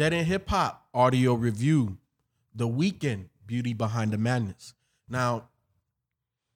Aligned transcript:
Dead 0.00 0.14
End 0.14 0.28
Hip 0.28 0.48
Hop 0.48 0.86
audio 0.94 1.34
review. 1.34 1.98
The 2.54 2.66
Weeknd 2.66 3.26
Beauty 3.44 3.74
Behind 3.74 4.10
the 4.10 4.16
Madness. 4.16 4.72
Now, 5.10 5.50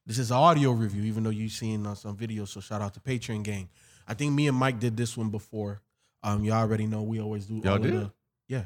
this 0.07 0.19
is 0.19 0.33
audio 0.33 0.71
review, 0.71 1.03
even 1.03 1.25
though 1.25 1.29
you've 1.29 1.53
seen 1.53 1.85
some 1.95 2.17
videos. 2.17 2.49
So 2.49 2.61
shout 2.61 2.81
out 2.81 2.95
to 2.95 3.01
Patreon 3.01 3.43
gang. 3.43 3.69
I 4.09 4.15
think 4.15 4.33
me 4.33 4.49
and 4.49 4.57
Mike 4.57 4.81
did 4.81 4.97
this 4.97 5.15
one 5.15 5.29
before. 5.29 5.83
Um, 6.23 6.43
y'all 6.43 6.55
already 6.55 6.87
know 6.87 7.03
we 7.03 7.21
always 7.21 7.45
do. 7.45 7.57
Y'all 7.57 7.73
all 7.73 7.79
did? 7.81 7.93
Of 7.93 8.01
the, 8.01 8.13
yeah, 8.49 8.65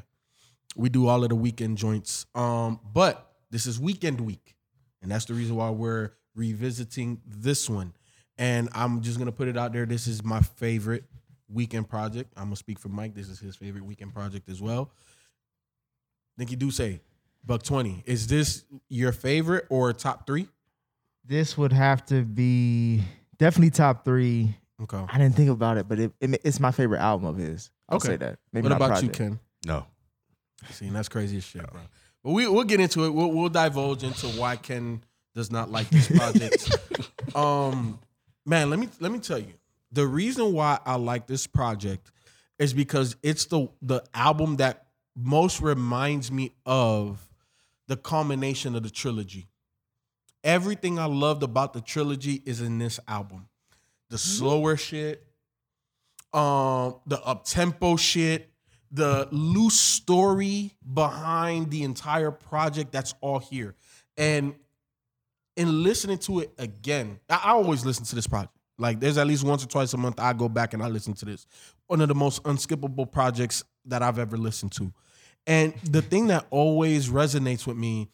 we 0.77 0.87
do 0.87 1.09
all 1.09 1.25
of 1.25 1.29
the 1.29 1.35
Weeknd 1.35 1.75
joints. 1.75 2.25
Um, 2.33 2.79
but 2.93 3.33
this 3.51 3.65
is 3.65 3.79
Weeknd 3.79 4.21
week, 4.21 4.55
and 5.01 5.11
that's 5.11 5.25
the 5.25 5.33
reason 5.33 5.57
why 5.57 5.71
we're 5.71 6.11
revisiting 6.35 7.19
this 7.27 7.69
one. 7.69 7.91
And 8.37 8.69
I'm 8.71 9.01
just 9.01 9.19
gonna 9.19 9.33
put 9.33 9.49
it 9.49 9.57
out 9.57 9.73
there. 9.73 9.85
This 9.85 10.07
is 10.07 10.23
my 10.23 10.39
favorite 10.39 11.03
Weeknd 11.53 11.87
project. 11.87 12.31
I'm 12.37 12.45
gonna 12.45 12.55
speak 12.55 12.79
for 12.79 12.89
Mike. 12.89 13.15
This 13.15 13.27
is 13.29 13.39
his 13.39 13.55
favorite 13.55 13.83
Weeknd 13.87 14.13
project 14.13 14.49
as 14.49 14.61
well. 14.61 14.91
think 16.37 16.51
you 16.51 16.57
do 16.57 16.71
say 16.71 17.01
Buck 17.45 17.63
Twenty. 17.63 18.03
Is 18.05 18.27
this 18.27 18.65
your 18.89 19.11
favorite 19.11 19.65
or 19.69 19.91
top 19.93 20.25
three? 20.27 20.47
This 21.25 21.57
would 21.57 21.73
have 21.73 22.05
to 22.07 22.23
be 22.23 23.01
definitely 23.37 23.71
top 23.71 24.05
three. 24.05 24.55
Okay. 24.81 25.03
I 25.09 25.17
didn't 25.17 25.35
think 25.35 25.49
about 25.49 25.77
it, 25.77 25.87
but 25.89 25.99
it, 25.99 26.11
it- 26.21 26.41
it's 26.43 26.59
my 26.59 26.71
favorite 26.71 26.99
album 26.99 27.27
of 27.27 27.35
his. 27.37 27.69
I'll 27.89 27.97
Okay. 27.97 28.09
say 28.09 28.15
that. 28.17 28.39
Maybe 28.53 28.65
what 28.69 28.79
not 28.79 28.85
about 28.85 29.03
you. 29.03 29.09
Ken? 29.09 29.39
No. 29.65 29.85
See, 30.71 30.87
and 30.87 30.95
that's 30.95 31.09
crazy 31.09 31.37
as 31.37 31.43
shit, 31.43 31.69
bro. 31.69 31.81
But 32.23 32.31
we 32.31 32.47
we'll 32.47 32.63
get 32.65 32.79
into 32.79 33.05
it. 33.05 33.09
We'll 33.09 33.31
we'll 33.31 33.49
divulge 33.49 34.03
into 34.03 34.27
why 34.39 34.55
Ken 34.57 35.03
does 35.35 35.51
not 35.51 35.71
like 35.71 35.89
this 35.89 36.07
project. 36.07 36.77
um, 37.35 37.99
man, 38.45 38.69
let 38.69 38.77
me 38.79 38.89
let 38.99 39.11
me 39.11 39.19
tell 39.19 39.39
you 39.39 39.53
the 39.91 40.05
reason 40.07 40.53
why 40.53 40.79
I 40.85 40.95
like 40.95 41.27
this 41.27 41.47
project 41.47 42.11
is 42.57 42.73
because 42.73 43.15
it's 43.23 43.45
the 43.45 43.67
the 43.81 44.03
album 44.13 44.57
that 44.57 44.87
most 45.15 45.61
reminds 45.61 46.31
me 46.31 46.51
of 46.65 47.27
the 47.87 47.97
culmination 47.97 48.75
of 48.75 48.83
the 48.83 48.89
trilogy. 48.89 49.47
Everything 50.43 50.99
I 50.99 51.05
loved 51.05 51.43
about 51.43 51.73
the 51.73 51.81
trilogy 51.81 52.41
is 52.45 52.61
in 52.61 52.77
this 52.77 52.99
album. 53.07 53.47
The 54.09 54.17
slower 54.17 54.77
shit, 54.77 55.25
um, 56.33 56.95
the 57.05 57.21
up 57.23 57.45
tempo 57.45 57.95
shit, 57.97 58.49
the 58.91 59.27
loose 59.31 59.79
story 59.79 60.75
behind 60.93 61.71
the 61.71 61.83
entire 61.83 62.31
project. 62.31 62.91
That's 62.91 63.13
all 63.21 63.39
here. 63.39 63.75
And 64.17 64.55
in 65.55 65.83
listening 65.83 66.19
to 66.19 66.39
it 66.39 66.53
again, 66.57 67.19
I, 67.29 67.41
I 67.45 67.51
always 67.51 67.85
listen 67.85 68.05
to 68.05 68.15
this 68.15 68.27
project. 68.27 68.53
Like 68.79 68.99
there's 68.99 69.17
at 69.17 69.27
least 69.27 69.43
once 69.43 69.63
or 69.63 69.67
twice 69.67 69.93
a 69.93 69.97
month 69.97 70.19
I 70.19 70.33
go 70.33 70.49
back 70.49 70.73
and 70.73 70.81
I 70.81 70.87
listen 70.87 71.13
to 71.15 71.25
this. 71.25 71.45
One 71.87 72.01
of 72.01 72.07
the 72.07 72.15
most 72.15 72.41
unskippable 72.43 73.11
projects 73.11 73.63
that 73.85 74.01
I've 74.01 74.19
ever 74.19 74.37
listened 74.37 74.71
to. 74.73 74.93
And 75.45 75.73
the 75.83 76.01
thing 76.01 76.27
that 76.27 76.45
always 76.49 77.09
resonates 77.09 77.65
with 77.67 77.77
me 77.77 78.09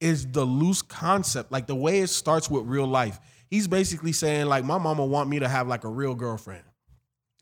is 0.00 0.26
the 0.30 0.44
loose 0.44 0.82
concept, 0.82 1.50
like 1.52 1.66
the 1.66 1.74
way 1.74 2.00
it 2.00 2.08
starts 2.08 2.50
with 2.50 2.64
real 2.66 2.86
life. 2.86 3.18
He's 3.48 3.66
basically 3.68 4.12
saying 4.12 4.46
like 4.46 4.64
my 4.64 4.78
mama 4.78 5.04
want 5.04 5.28
me 5.28 5.38
to 5.38 5.48
have 5.48 5.68
like 5.68 5.84
a 5.84 5.88
real 5.88 6.14
girlfriend. 6.14 6.64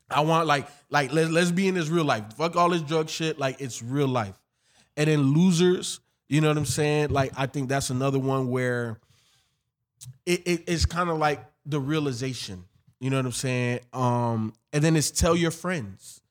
I 0.09 0.21
want 0.21 0.45
like 0.47 0.67
like 0.89 1.11
let's 1.13 1.31
let's 1.31 1.51
be 1.51 1.67
in 1.67 1.75
this 1.75 1.89
real 1.89 2.05
life. 2.05 2.33
Fuck 2.37 2.55
all 2.55 2.69
this 2.69 2.81
drug 2.81 3.09
shit. 3.09 3.39
Like 3.39 3.59
it's 3.59 3.81
real 3.81 4.07
life. 4.07 4.39
And 4.97 5.07
then 5.09 5.33
losers, 5.33 5.99
you 6.29 6.41
know 6.41 6.47
what 6.47 6.57
I'm 6.57 6.65
saying? 6.65 7.09
Like 7.09 7.31
I 7.37 7.47
think 7.47 7.69
that's 7.69 7.89
another 7.89 8.19
one 8.19 8.49
where 8.49 8.99
it, 10.25 10.41
it- 10.45 10.63
it's 10.67 10.85
kind 10.85 11.09
of 11.09 11.17
like 11.17 11.43
the 11.65 11.79
realization. 11.79 12.65
You 12.99 13.09
know 13.09 13.17
what 13.17 13.25
I'm 13.25 13.31
saying? 13.33 13.79
Um, 13.93 14.53
and 14.73 14.83
then 14.83 14.95
it's 14.95 15.11
tell 15.11 15.35
your 15.35 15.51
friends. 15.51 16.21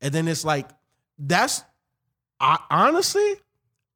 And 0.00 0.12
then 0.12 0.28
it's 0.28 0.44
like 0.44 0.68
that's 1.18 1.62
I 2.40 2.58
honestly, 2.70 3.34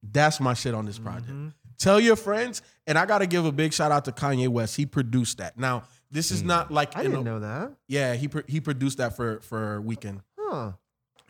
that's 0.01 0.39
my 0.39 0.53
shit 0.53 0.73
on 0.73 0.85
this 0.85 0.97
project. 0.97 1.29
Tell 1.77 1.99
your 1.99 2.15
friends, 2.15 2.61
and 2.87 2.97
I 2.97 3.05
gotta 3.05 3.27
give 3.27 3.45
a 3.45 3.51
big 3.51 3.73
shout 3.73 3.91
out 3.91 4.05
to 4.05 4.11
Kanye 4.11 4.47
West. 4.49 4.75
He 4.75 4.85
produced 4.85 5.37
that. 5.37 5.57
Now, 5.57 5.83
this 6.11 6.31
is 6.31 6.43
not 6.43 6.71
like 6.71 6.97
I 6.97 7.03
didn't 7.03 7.19
a- 7.19 7.23
know 7.23 7.39
that. 7.39 7.73
yeah, 7.87 8.15
he 8.15 8.29
he 8.47 8.59
produced 8.59 8.97
that 8.97 9.15
for 9.15 9.39
for 9.41 9.81
Weeknd. 9.85 10.21
Huh. 10.37 10.71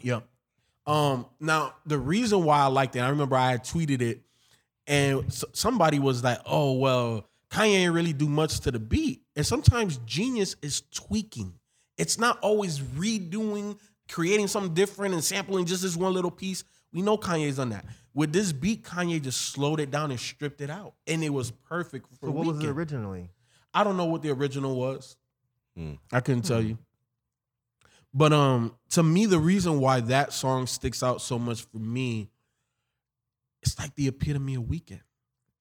Yep. 0.01 0.23
Um. 0.87 1.25
Now 1.39 1.75
the 1.85 1.99
reason 1.99 2.43
why 2.45 2.59
I 2.61 2.67
liked 2.67 2.95
it, 2.95 3.01
I 3.01 3.09
remember 3.09 3.35
I 3.35 3.51
had 3.51 3.63
tweeted 3.63 4.01
it, 4.01 4.21
and 4.87 5.31
somebody 5.53 5.99
was 5.99 6.23
like, 6.23 6.39
"Oh 6.45 6.73
well, 6.73 7.27
Kanye 7.51 7.73
ain't 7.75 7.93
really 7.93 8.13
do 8.13 8.27
much 8.29 8.59
to 8.61 8.71
the 8.71 8.79
beat." 8.79 9.21
And 9.35 9.45
sometimes 9.45 9.97
genius 10.05 10.55
is 10.61 10.83
tweaking. 10.93 11.53
It's 11.97 12.17
not 12.17 12.39
always 12.39 12.79
redoing, 12.79 13.77
creating 14.09 14.47
something 14.47 14.73
different, 14.73 15.13
and 15.13 15.23
sampling 15.23 15.65
just 15.65 15.81
this 15.81 15.95
one 15.95 16.13
little 16.13 16.31
piece. 16.31 16.63
We 16.93 17.01
know 17.01 17.17
Kanye's 17.17 17.57
done 17.57 17.69
that. 17.69 17.85
With 18.13 18.33
this 18.33 18.51
beat, 18.51 18.83
Kanye 18.83 19.21
just 19.21 19.39
slowed 19.41 19.79
it 19.79 19.91
down 19.91 20.09
and 20.11 20.19
stripped 20.19 20.61
it 20.61 20.69
out, 20.69 20.93
and 21.07 21.23
it 21.23 21.29
was 21.29 21.51
perfect 21.51 22.07
for 22.19 22.27
So 22.27 22.31
what 22.31 22.45
was 22.47 22.57
it 22.57 22.63
Weeknd. 22.63 22.75
originally? 22.75 23.29
I 23.73 23.83
don't 23.83 23.97
know 23.97 24.05
what 24.05 24.21
the 24.23 24.31
original 24.31 24.75
was. 24.75 25.15
Hmm. 25.77 25.93
I 26.11 26.19
couldn't 26.21 26.41
tell 26.43 26.61
you. 26.61 26.77
But 28.13 28.33
um, 28.33 28.75
to 28.89 29.03
me, 29.03 29.27
the 29.27 29.37
reason 29.39 29.79
why 29.79 29.99
that 30.01 30.33
song 30.33 30.65
sticks 30.65 31.03
out 31.03 31.21
so 31.21 31.37
much 31.37 31.61
for 31.61 31.77
me, 31.77 32.29
it's 33.61 33.77
like 33.77 33.93
the 33.95 34.07
epitome 34.07 34.55
of 34.55 34.63
Weeknd. 34.63 35.01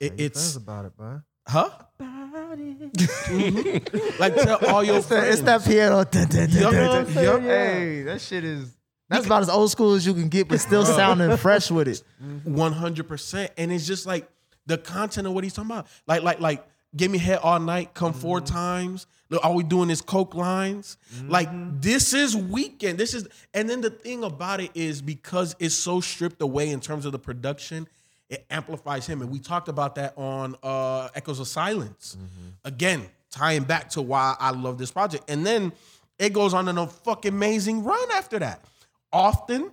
It, 0.00 0.08
Tell 0.10 0.18
your 0.18 0.26
it's 0.26 0.56
about 0.56 0.86
it, 0.86 0.96
bro. 0.96 1.20
Huh? 1.48 1.70
Mhm. 2.00 4.18
Like 4.20 4.34
tell 4.36 4.64
all 4.66 4.84
your 4.84 4.98
It's 4.98 5.06
that, 5.06 5.28
it's 5.28 5.40
that 5.42 5.64
piano. 5.64 6.04
Dun, 6.04 6.28
dun, 6.28 6.50
dun, 6.50 6.60
Yup, 6.60 6.72
dun, 6.72 7.14
dun. 7.14 7.42
Hey, 7.42 8.02
that 8.02 8.20
shit 8.20 8.44
is. 8.44 8.76
That's 9.08 9.24
about 9.24 9.42
as 9.42 9.48
old 9.48 9.70
school 9.70 9.94
as 9.94 10.06
you 10.06 10.12
can 10.12 10.28
get, 10.28 10.48
but 10.48 10.60
still 10.60 10.84
sounding 10.84 11.34
fresh 11.38 11.70
with 11.70 11.88
it. 11.88 12.02
Mm-hmm. 12.22 12.54
One 12.54 12.72
hundred 12.72 13.08
percent, 13.08 13.52
and 13.56 13.72
it's 13.72 13.86
just 13.86 14.06
like 14.06 14.28
the 14.66 14.76
content 14.76 15.26
of 15.26 15.32
what 15.32 15.44
he's 15.44 15.54
talking 15.54 15.70
about. 15.70 15.86
Like, 16.06 16.22
like, 16.22 16.40
like, 16.40 16.66
give 16.94 17.10
me 17.10 17.16
head 17.16 17.38
all 17.42 17.58
night. 17.58 17.94
Come 17.94 18.12
four 18.12 18.40
mm-hmm. 18.40 18.54
times. 18.54 19.06
Look, 19.30 19.44
all 19.44 19.54
we 19.54 19.62
doing 19.62 19.90
is 19.90 20.00
coke 20.00 20.34
lines. 20.34 20.96
Like, 21.26 21.48
mm-hmm. 21.48 21.80
this 21.80 22.14
is 22.14 22.34
Weeknd. 22.34 22.96
This 22.96 23.12
is, 23.12 23.28
and 23.52 23.68
then 23.68 23.82
the 23.82 23.90
thing 23.90 24.24
about 24.24 24.60
it 24.60 24.70
is 24.74 25.02
because 25.02 25.54
it's 25.58 25.74
so 25.74 26.00
stripped 26.00 26.40
away 26.40 26.70
in 26.70 26.80
terms 26.80 27.04
of 27.04 27.12
the 27.12 27.18
production, 27.18 27.86
it 28.28 28.44
amplifies 28.50 29.06
him. 29.06 29.22
And 29.22 29.30
we 29.30 29.38
talked 29.38 29.68
about 29.68 29.94
that 29.96 30.16
on 30.16 30.56
uh 30.62 31.08
Echoes 31.14 31.40
of 31.40 31.48
Silence. 31.48 32.16
Mm-hmm. 32.16 32.48
Again, 32.64 33.02
tying 33.30 33.64
back 33.64 33.90
to 33.90 34.02
why 34.02 34.36
I 34.38 34.50
love 34.50 34.78
this 34.78 34.90
project, 34.90 35.30
and 35.30 35.46
then 35.46 35.72
it 36.18 36.32
goes 36.32 36.54
on 36.54 36.68
in 36.68 36.78
a 36.78 36.86
fucking 36.86 37.32
amazing 37.32 37.84
run 37.84 38.10
after 38.12 38.38
that. 38.40 38.64
Often 39.12 39.70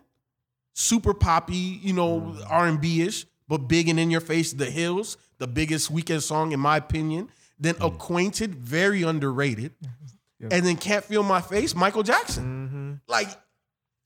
super 0.73 1.13
poppy, 1.13 1.55
you 1.81 1.93
know, 1.93 2.21
mm. 2.21 2.45
R 2.49 2.67
and 2.67 2.79
B 2.79 3.01
ish, 3.01 3.25
but 3.47 3.59
big 3.59 3.89
and 3.89 3.99
in 3.99 4.11
your 4.11 4.21
face. 4.21 4.53
The 4.53 4.65
Hills, 4.65 5.17
the 5.39 5.47
biggest 5.47 5.93
Weeknd 5.93 6.21
song 6.21 6.51
in 6.51 6.59
my 6.59 6.77
opinion. 6.77 7.29
Then 7.59 7.75
mm. 7.75 7.87
Acquainted, 7.87 8.55
very 8.55 9.03
underrated, 9.03 9.73
and 10.39 10.65
then 10.65 10.75
Can't 10.75 11.03
Feel 11.03 11.23
My 11.23 11.41
Face, 11.41 11.73
Michael 11.73 12.03
Jackson. 12.03 12.67
Mm-hmm. 12.67 13.11
Like, 13.11 13.29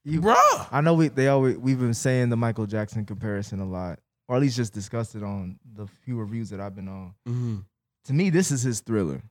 You- 0.05 0.21
bruh, 0.21 0.67
I 0.71 0.81
know 0.81 0.93
we 0.93 1.07
they 1.09 1.27
always 1.27 1.57
we've 1.57 1.79
been 1.79 1.93
saying 1.95 2.29
the 2.29 2.37
Michael 2.37 2.67
Jackson 2.67 3.05
comparison 3.05 3.59
a 3.59 3.65
lot, 3.65 3.99
or 4.29 4.35
at 4.37 4.41
least 4.41 4.55
just 4.55 4.71
discussed 4.73 5.15
it 5.15 5.23
on 5.23 5.57
the 5.75 5.87
few 6.05 6.15
reviews 6.17 6.49
that 6.51 6.61
I've 6.61 6.75
been 6.75 6.87
on. 6.87 7.13
Mhm. 7.27 7.63
To 8.05 8.13
me, 8.13 8.29
this 8.29 8.51
is 8.51 8.61
his 8.61 8.79
thriller. 8.79 9.21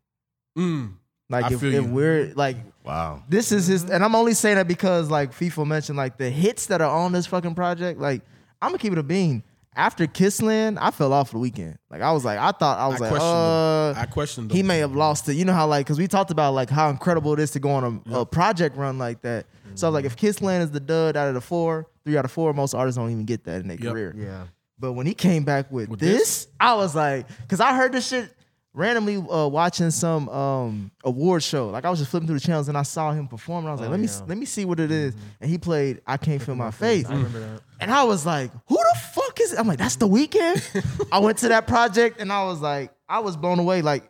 Mm. 0.58 0.94
Like 1.30 1.44
I 1.44 1.52
if, 1.54 1.60
feel 1.60 1.74
if 1.74 1.84
you. 1.84 1.90
we're 1.90 2.32
like 2.34 2.56
Wow. 2.84 3.22
this 3.28 3.52
is 3.52 3.66
his, 3.66 3.84
and 3.84 4.02
I'm 4.04 4.14
only 4.14 4.34
saying 4.34 4.56
that 4.56 4.66
because 4.68 5.08
like 5.10 5.32
FIFA 5.32 5.66
mentioned 5.66 5.96
like 5.98 6.16
the 6.16 6.28
hits 6.30 6.66
that 6.66 6.80
are 6.80 6.90
on 6.90 7.12
this 7.12 7.26
fucking 7.26 7.54
project. 7.54 8.00
Like 8.00 8.22
I'm 8.60 8.70
gonna 8.70 8.78
keep 8.78 8.92
it 8.92 8.98
a 8.98 9.02
bean. 9.02 9.42
After 9.76 10.06
Kissland, 10.08 10.76
I 10.80 10.90
fell 10.90 11.12
off 11.12 11.30
the 11.30 11.38
Weeknd. 11.38 11.76
Like 11.90 12.00
I 12.02 12.10
was 12.10 12.24
like, 12.24 12.38
I 12.38 12.50
thought 12.50 12.78
I 12.78 12.88
was 12.88 12.96
I 13.00 13.04
like, 13.04 13.10
questioned 13.10 13.32
uh. 13.32 14.00
I 14.00 14.06
questioned 14.06 14.50
he 14.50 14.58
them. 14.58 14.66
may 14.66 14.78
have 14.78 14.96
lost 14.96 15.28
it. 15.28 15.34
You 15.34 15.44
know 15.44 15.52
how 15.52 15.68
like 15.68 15.86
because 15.86 15.98
we 15.98 16.08
talked 16.08 16.30
about 16.32 16.54
like 16.54 16.70
how 16.70 16.88
incredible 16.90 17.32
it 17.34 17.38
is 17.40 17.52
to 17.52 17.60
go 17.60 17.70
on 17.70 18.02
a, 18.10 18.20
a 18.20 18.26
project 18.26 18.76
run 18.76 18.98
like 18.98 19.20
that. 19.22 19.46
So 19.76 19.86
I 19.86 19.90
was 19.90 19.94
like, 19.94 20.06
if 20.06 20.16
Kissland 20.16 20.62
is 20.62 20.70
the 20.72 20.80
dud 20.80 21.16
out 21.16 21.28
of 21.28 21.34
the 21.34 21.40
four, 21.40 21.86
three 22.04 22.16
out 22.16 22.24
of 22.24 22.32
four, 22.32 22.52
most 22.54 22.74
artists 22.74 22.96
don't 22.98 23.10
even 23.12 23.26
get 23.26 23.44
that 23.44 23.60
in 23.60 23.68
their 23.68 23.76
Yep. 23.78 23.92
career. 23.92 24.14
Yeah. 24.16 24.44
But 24.78 24.92
when 24.92 25.06
he 25.06 25.14
came 25.14 25.44
back 25.44 25.70
with, 25.70 25.88
With 25.88 26.00
this, 26.00 26.18
this? 26.18 26.48
I 26.60 26.74
was 26.74 26.94
like, 26.94 27.26
because 27.42 27.60
I 27.60 27.74
heard 27.74 27.92
this 27.92 28.08
shit 28.08 28.32
randomly 28.74 29.16
uh, 29.16 29.48
watching 29.48 29.90
some 29.90 30.28
um 30.28 30.90
award 31.02 31.42
show. 31.42 31.68
Like 31.70 31.84
I 31.84 31.90
was 31.90 31.98
just 31.98 32.10
flipping 32.10 32.28
through 32.28 32.38
the 32.38 32.46
channels 32.46 32.68
and 32.68 32.78
I 32.78 32.82
saw 32.82 33.12
him 33.12 33.26
perform. 33.26 33.64
And 33.64 33.68
I 33.70 33.72
was 33.72 33.80
like, 33.80 33.88
Oh, 33.88 33.92
let 33.92 34.00
me 34.00 34.08
let 34.28 34.38
me 34.38 34.46
see 34.46 34.64
what 34.64 34.78
it 34.78 34.90
is. 34.92 35.14
And 35.40 35.50
he 35.50 35.58
played 35.58 36.00
I 36.06 36.16
Can't 36.16 36.40
Feel 36.40 36.54
My 36.54 36.70
Face. 36.70 37.06
I 37.06 37.14
remember 37.14 37.40
that. 37.40 37.60
And 37.80 37.90
I 37.90 38.04
was 38.04 38.24
like, 38.26 38.50
who 38.68 38.76
the 38.76 38.98
fuck 39.14 39.40
is 39.40 39.52
it? 39.52 39.58
I'm 39.58 39.66
like, 39.66 39.78
that's 39.78 39.96
the 39.96 40.08
Weeknd. 40.08 41.08
I 41.12 41.18
went 41.20 41.38
to 41.38 41.48
that 41.48 41.66
project 41.66 42.20
and 42.20 42.32
I 42.32 42.44
was 42.44 42.60
like, 42.60 42.92
I 43.08 43.20
was 43.20 43.36
blown 43.36 43.58
away. 43.58 43.82
Like, 43.82 44.08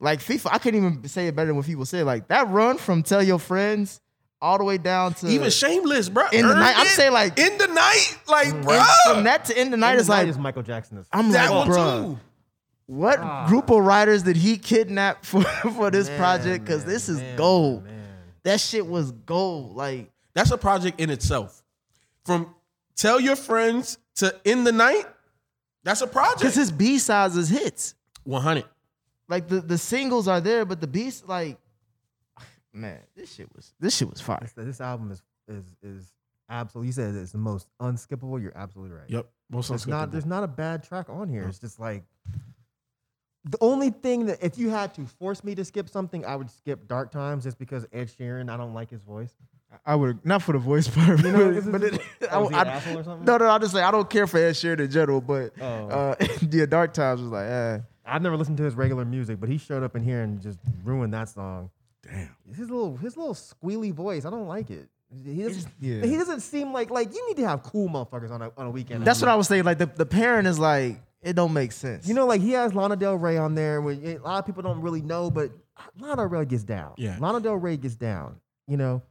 like 0.00 0.20
FIFA, 0.20 0.48
I 0.52 0.58
couldn't 0.58 0.84
even 0.84 1.08
say 1.08 1.26
it 1.26 1.36
better 1.36 1.48
than 1.48 1.56
what 1.56 1.66
people 1.66 1.84
say. 1.84 2.02
Like 2.02 2.28
that 2.28 2.48
run 2.48 2.78
from 2.78 3.02
tell 3.02 3.22
your 3.22 3.38
friends 3.38 4.00
all 4.42 4.58
the 4.58 4.64
way 4.64 4.78
down 4.78 5.14
to 5.14 5.28
Even 5.28 5.50
shameless, 5.50 6.08
bro. 6.08 6.26
In 6.32 6.46
the 6.48 6.54
night- 6.54 6.74
I'm 6.76 6.86
saying, 6.86 7.12
like- 7.12 7.38
in 7.38 7.58
the 7.58 7.66
night, 7.66 8.18
like 8.28 8.50
bro. 8.62 8.82
from 9.06 9.24
that 9.24 9.44
to 9.46 9.56
end 9.58 9.72
the 9.72 9.76
night 9.76 9.92
And 9.92 10.00
is 10.00 10.06
the 10.06 10.12
night 10.14 10.18
like 10.20 10.28
is 10.28 10.38
Michael 10.38 10.62
Jackson. 10.62 11.04
I'm 11.12 11.30
that 11.32 11.50
like, 11.50 11.66
bro, 11.66 12.02
too. 12.02 12.20
what 12.86 13.18
Ah. 13.20 13.46
group 13.48 13.70
of 13.70 13.84
writers 13.84 14.22
did 14.22 14.36
he 14.36 14.56
kidnap 14.56 15.24
for, 15.26 15.42
for 15.44 15.90
this 15.90 16.08
Man, 16.08 16.18
project? 16.18 16.64
Because 16.64 16.84
this 16.84 17.08
is 17.08 17.18
man, 17.18 17.36
gold. 17.36 17.84
man. 17.84 17.96
That 18.44 18.60
shit 18.60 18.86
was 18.86 19.12
gold. 19.12 19.76
Like 19.76 20.10
That's 20.34 20.50
a 20.50 20.58
project 20.58 21.00
in 21.00 21.10
itself. 21.10 21.62
From 22.24 22.54
tell 22.96 23.20
your 23.20 23.36
friends 23.36 23.98
to 24.16 24.34
in 24.44 24.64
the 24.64 24.72
night, 24.72 25.04
that's 25.84 26.00
a 26.00 26.06
project. 26.06 26.40
because 26.40 26.54
his 26.54 26.70
B 26.72 26.98
sides 26.98 27.36
is 27.36 27.48
hits. 27.48 27.94
100. 28.24 28.64
Like 29.28 29.48
the, 29.48 29.60
the 29.60 29.78
singles 29.78 30.26
are 30.28 30.40
there, 30.40 30.64
but 30.64 30.80
the 30.80 30.86
beats 30.86 31.22
like 31.26 31.58
man, 32.72 32.98
this 33.16 33.34
shit 33.34 33.48
was 33.54 33.72
this 33.80 33.96
shit 33.96 34.08
was 34.10 34.20
fire. 34.20 34.38
This, 34.42 34.52
this 34.52 34.80
album 34.80 35.10
is 35.10 35.22
is 35.48 35.64
is 35.82 36.12
absolutely. 36.48 36.88
You 36.88 36.92
said 36.92 37.14
it's 37.14 37.32
the 37.32 37.38
most 37.38 37.68
unskippable. 37.80 38.40
You're 38.42 38.56
absolutely 38.56 38.96
right. 38.96 39.08
Yep. 39.10 39.26
Most 39.50 39.68
There's 39.68 39.86
not 39.86 40.08
unskippable. 40.08 40.12
there's 40.12 40.26
not 40.26 40.44
a 40.44 40.48
bad 40.48 40.82
track 40.84 41.06
on 41.08 41.28
here. 41.28 41.44
It's 41.48 41.58
just 41.58 41.80
like 41.80 42.04
the 43.44 43.58
only 43.62 43.90
thing 43.90 44.26
that 44.26 44.38
if 44.44 44.58
you 44.58 44.68
had 44.68 44.92
to 44.94 45.06
force 45.06 45.42
me 45.42 45.54
to 45.54 45.64
skip 45.64 45.88
something, 45.88 46.24
I 46.26 46.36
would 46.36 46.50
skip 46.50 46.86
Dark 46.86 47.10
Times 47.10 47.44
just 47.44 47.58
because 47.58 47.86
Ed 47.92 48.08
Sheeran. 48.18 48.50
I 48.50 48.56
don't 48.56 48.74
like 48.74 48.90
his 48.90 49.02
voice. 49.02 49.34
I 49.86 49.94
would 49.94 50.24
not 50.26 50.42
for 50.42 50.52
the 50.52 50.58
voice 50.58 50.88
part, 50.94 51.22
You 51.22 51.30
know, 51.32 51.46
but, 51.52 51.54
'cause 51.54 51.68
but 51.68 51.82
it, 51.84 52.00
I, 52.30 52.42
is 52.42 52.48
he 52.50 52.54
an 52.56 52.66
I- 52.68 52.94
or 52.96 53.04
something? 53.04 53.24
no, 53.24 53.36
no, 53.38 53.48
I 53.48 53.58
just 53.58 53.72
say 53.72 53.80
I 53.82 53.90
don't 53.92 54.10
care 54.10 54.26
for 54.26 54.38
Ed 54.38 54.52
Sheeran 54.52 54.80
in 54.80 54.90
general, 54.90 55.20
but 55.20 55.52
Oh. 55.60 55.64
uh, 55.88 56.14
yeah, 56.50 56.66
Dark 56.66 56.92
Times 56.92 57.20
was 57.22 57.30
like, 57.30 57.48
eh. 57.48 57.78
I've 58.04 58.20
never 58.22 58.36
listened 58.36 58.56
to 58.58 58.64
his 58.64 58.74
regular 58.74 59.04
music, 59.04 59.38
but 59.38 59.48
he 59.48 59.56
showed 59.58 59.84
up 59.84 59.94
in 59.94 60.02
here 60.02 60.22
and 60.22 60.40
just 60.42 60.58
ruined 60.84 61.14
that 61.14 61.28
song. 61.28 61.70
Damn. 62.02 62.34
His 62.48 62.70
little 62.70 62.96
his 62.96 63.16
little 63.16 63.34
squealy 63.34 63.92
voice. 63.92 64.24
I 64.24 64.30
don't 64.30 64.46
like 64.48 64.70
it. 64.70 64.88
He 65.24 65.42
doesn't. 65.42 65.66
yeah. 65.80 66.06
He 66.06 66.16
doesn't 66.16 66.40
seem 66.40 66.72
like 66.72 66.90
like 66.90 67.12
you 67.12 67.28
need 67.28 67.36
to 67.38 67.48
have 67.48 67.62
cool 67.62 67.88
motherfuckers 67.88 68.30
on 68.30 68.42
a 68.42 68.52
on 68.56 68.66
a 68.68 68.72
Weeknd. 68.72 69.04
That's 69.04 69.20
what 69.20 69.28
I 69.28 69.34
was 69.34 69.48
saying. 69.48 69.64
Like 69.64 69.78
the, 69.78 69.86
the 69.86 70.06
parent 70.06 70.46
is 70.46 70.58
like, 70.58 71.00
it 71.20 71.34
don't 71.34 71.52
make 71.52 71.72
sense. 71.72 72.06
You 72.06 72.14
know, 72.14 72.26
like 72.26 72.40
he 72.40 72.52
has 72.52 72.74
Lana 72.74 72.96
Del 72.96 73.16
Rey 73.16 73.36
on 73.36 73.54
there. 73.54 73.80
Which 73.80 73.98
a 73.98 74.18
lot 74.18 74.38
of 74.38 74.46
people 74.46 74.62
don't 74.62 74.80
really 74.80 75.02
know, 75.02 75.30
but 75.30 75.50
Lana 75.98 76.16
Del 76.16 76.26
Rey 76.26 76.44
gets 76.44 76.62
down. 76.62 76.92
Yeah. 76.96 77.16
Lana 77.18 77.40
Del 77.40 77.56
Rey 77.56 77.76
gets 77.76 77.96
down. 77.96 78.36
You 78.68 78.76
know, 78.76 79.02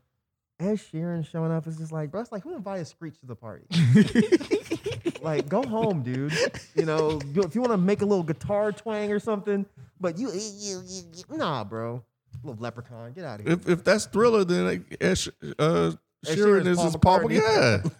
Ed 0.59 0.75
Sheeran 0.75 1.27
showing 1.29 1.51
up 1.51 1.67
is 1.67 1.77
just 1.77 1.91
like, 1.91 2.11
bro. 2.11 2.21
It's 2.21 2.31
like 2.31 2.43
who 2.43 2.55
invited 2.55 2.87
Screech 2.87 3.19
to 3.19 3.25
the 3.25 3.35
party? 3.35 3.65
like, 5.21 5.49
go 5.49 5.63
home, 5.63 6.01
dude. 6.01 6.33
You 6.75 6.85
know, 6.85 7.19
if 7.35 7.55
you 7.55 7.61
want 7.61 7.73
to 7.73 7.77
make 7.77 8.01
a 8.01 8.05
little 8.05 8.23
guitar 8.23 8.71
twang 8.71 9.11
or 9.11 9.19
something, 9.19 9.65
but 9.99 10.17
you, 10.17 10.31
you, 10.31 10.81
you, 10.85 11.03
you 11.27 11.37
nah, 11.37 11.65
bro. 11.65 12.03
Little 12.43 12.61
leprechaun, 12.61 13.11
get 13.13 13.25
out 13.25 13.39
of 13.41 13.45
here. 13.45 13.53
If 13.55 13.67
if 13.67 13.83
that's 13.83 14.05
Thriller, 14.05 14.43
then 14.45 14.65
like, 14.65 14.97
Ed 15.01 15.19
uh, 15.59 15.91
Ed 16.27 16.37
Sheeran 16.37 16.65
is 16.67 16.77
Paul 16.77 16.85
his 16.85 16.95
Paul 16.97 17.19
McCartney. 17.19 17.33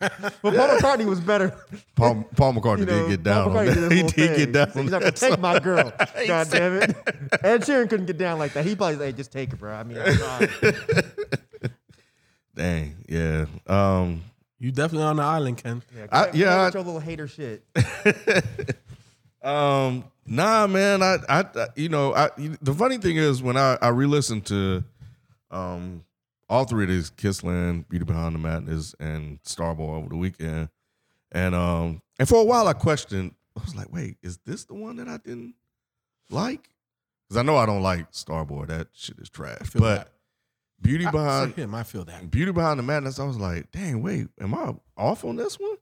Yeah, 0.02 0.10
But 0.42 0.56
Paul 0.56 0.68
McCartney 0.78 1.06
was 1.06 1.20
better. 1.20 1.56
Paul, 1.96 2.24
Paul 2.36 2.54
McCartney 2.54 2.80
You 2.80 2.86
know, 2.86 3.00
did 3.08 3.10
get 3.10 3.24
down 3.24 3.44
Paul 3.50 3.58
on 3.58 3.66
that. 3.66 3.76
his 3.78 3.92
He 3.92 4.02
did 4.04 4.12
thing. 4.14 4.38
get 4.38 4.52
down 4.54 4.72
He 4.72 4.80
on 4.80 4.90
said, 4.90 5.02
"You 5.04 5.12
to 5.12 5.12
take 5.12 5.40
my 5.40 5.60
girl. 5.60 5.94
God 6.28 6.48
damn 6.50 6.74
it. 6.82 6.96
Ed 7.44 7.62
Sheeran 7.62 7.90
couldn't 7.90 8.06
get 8.08 8.18
down 8.18 8.40
like 8.40 8.54
that. 8.54 8.66
He 8.66 8.76
probably 8.76 8.96
said, 8.98 9.06
hey, 9.06 9.12
just 9.14 9.32
take 9.32 9.52
it, 9.54 9.60
bro. 9.60 9.74
I 9.74 9.84
mean, 9.84 9.98
Dang, 12.56 12.96
yeah. 13.08 13.46
Um, 13.68 14.24
You 14.60 14.72
definitely 14.72 15.06
on 15.08 15.16
the 15.18 15.24
island, 15.24 15.58
Ken. 15.58 15.82
Yeah, 15.96 16.08
I- 16.12 16.26
go- 16.26 16.32
go 16.32 16.38
yeah, 16.38 16.56
I- 16.56 16.70
your 16.72 16.84
little 16.84 17.00
hater 17.00 17.28
shit. 17.28 17.64
Um, 19.42 20.04
nah, 20.30 20.68
man. 20.68 21.02
I, 21.04 21.18
I, 21.28 21.40
I- 21.56 21.68
you 21.76 21.90
know, 21.90 22.14
I. 22.14 22.30
The 22.62 22.74
funny 22.74 22.98
thing 22.98 23.18
is 23.18 23.42
when 23.44 23.58
I, 23.58 23.78
I 23.82 23.90
re-listened 23.90 24.46
to, 24.48 24.84
um, 25.52 26.04
all 26.50 26.66
three 26.66 26.84
of 26.86 26.90
these, 26.90 27.12
Kissland, 27.12 27.88
Beauty 27.90 28.06
Behind 28.06 28.34
the 28.36 28.40
Madness, 28.40 28.96
and 29.00 29.42
Starboy 29.44 29.98
over 29.98 30.10
the 30.10 30.16
weekend, 30.18 30.70
and 31.32 31.54
um, 31.56 32.02
and 32.20 32.28
for 32.30 32.42
a 32.42 32.46
while 32.46 32.68
I 32.68 32.74
questioned. 32.74 33.34
I 33.58 33.62
was 33.64 33.76
like, 33.76 33.92
wait, 33.92 34.16
is 34.24 34.38
this 34.46 34.64
the 34.66 34.74
one 34.74 34.96
that 34.98 35.10
I 35.10 35.18
didn't 35.18 35.54
like? 36.30 36.70
Because 37.28 37.38
I 37.38 37.42
know 37.44 37.58
I 37.58 37.66
don't 37.66 37.82
like 37.82 38.10
Starboy. 38.12 38.68
That 38.68 38.88
shit 38.94 39.18
is 39.20 39.30
trash. 39.30 39.60
feel 39.68 39.82
But 39.82 39.96
that. 39.98 40.08
Beauty 40.82 41.06
I, 41.06 41.12
Behind 41.12 41.54
him, 41.56 41.76
I 41.76 41.84
feel 41.84 42.06
that. 42.06 42.32
Beauty 42.32 42.54
Behind 42.54 42.80
the 42.80 42.84
Madness, 42.84 43.20
I 43.20 43.26
was 43.26 43.38
like, 43.38 43.70
dang, 43.72 44.02
wait, 44.02 44.28
am 44.40 44.54
I 44.56 44.74
off 44.96 45.26
on 45.26 45.36
this 45.36 45.60
one? 45.60 45.76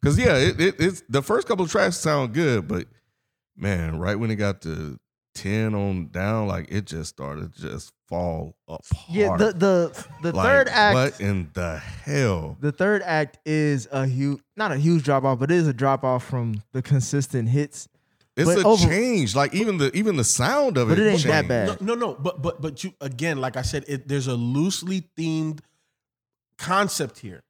Because 0.00 0.16
yeah, 0.16 0.36
it, 0.36 0.60
it, 0.60 0.76
it's 0.78 1.02
the 1.08 1.22
first 1.22 1.48
couple 1.48 1.64
of 1.64 1.70
tracks 1.72 1.96
sound 1.96 2.34
good, 2.34 2.68
but 2.68 2.86
man, 3.58 3.98
right 3.98 4.18
when 4.18 4.30
it 4.30 4.36
got 4.36 4.62
to 4.62 4.98
ten 5.34 5.74
on 5.74 6.08
down, 6.08 6.46
like 6.48 6.66
it 6.70 6.84
just 6.86 7.10
started 7.10 7.54
to 7.54 7.60
just 7.60 7.92
fall 8.08 8.56
apart. 8.66 8.82
yeah, 9.08 9.36
the 9.36 9.52
the 9.52 10.06
the 10.22 10.32
Like, 10.36 10.46
third 10.46 10.68
act. 10.68 10.94
What 10.94 11.20
in 11.20 11.50
the 11.54 11.78
hell? 11.78 12.56
The 12.60 12.72
third 12.72 13.02
act 13.02 13.38
is 13.44 13.86
a 13.92 14.06
huge, 14.06 14.40
not 14.56 14.72
a 14.72 14.76
huge 14.76 15.04
drop 15.04 15.24
off, 15.24 15.38
but 15.38 15.50
it 15.50 15.56
is 15.56 15.68
a 15.68 15.72
drop 15.74 16.04
off 16.04 16.24
from 16.24 16.62
the 16.72 16.82
consistent 16.82 17.48
hits. 17.50 17.88
It's 18.36 18.46
But 18.54 18.64
a 18.64 18.66
over- 18.68 18.86
change. 18.86 19.34
Like 19.34 19.52
even 19.54 19.78
the 19.78 19.94
even 19.96 20.16
the 20.16 20.24
sound 20.24 20.76
of 20.76 20.88
But 20.88 20.98
it. 20.98 21.06
it 21.06 21.10
ain't 21.10 21.24
that 21.24 21.48
bad. 21.48 21.80
No, 21.80 21.94
no, 21.94 22.06
no, 22.12 22.14
but 22.14 22.40
but 22.40 22.62
but 22.62 22.84
you 22.84 22.92
again, 23.00 23.38
like 23.40 23.56
I 23.56 23.62
said, 23.62 23.84
it, 23.88 24.06
there's 24.08 24.28
a 24.28 24.34
loosely 24.34 25.08
themed 25.18 25.60
concept 26.56 27.18
here, 27.18 27.42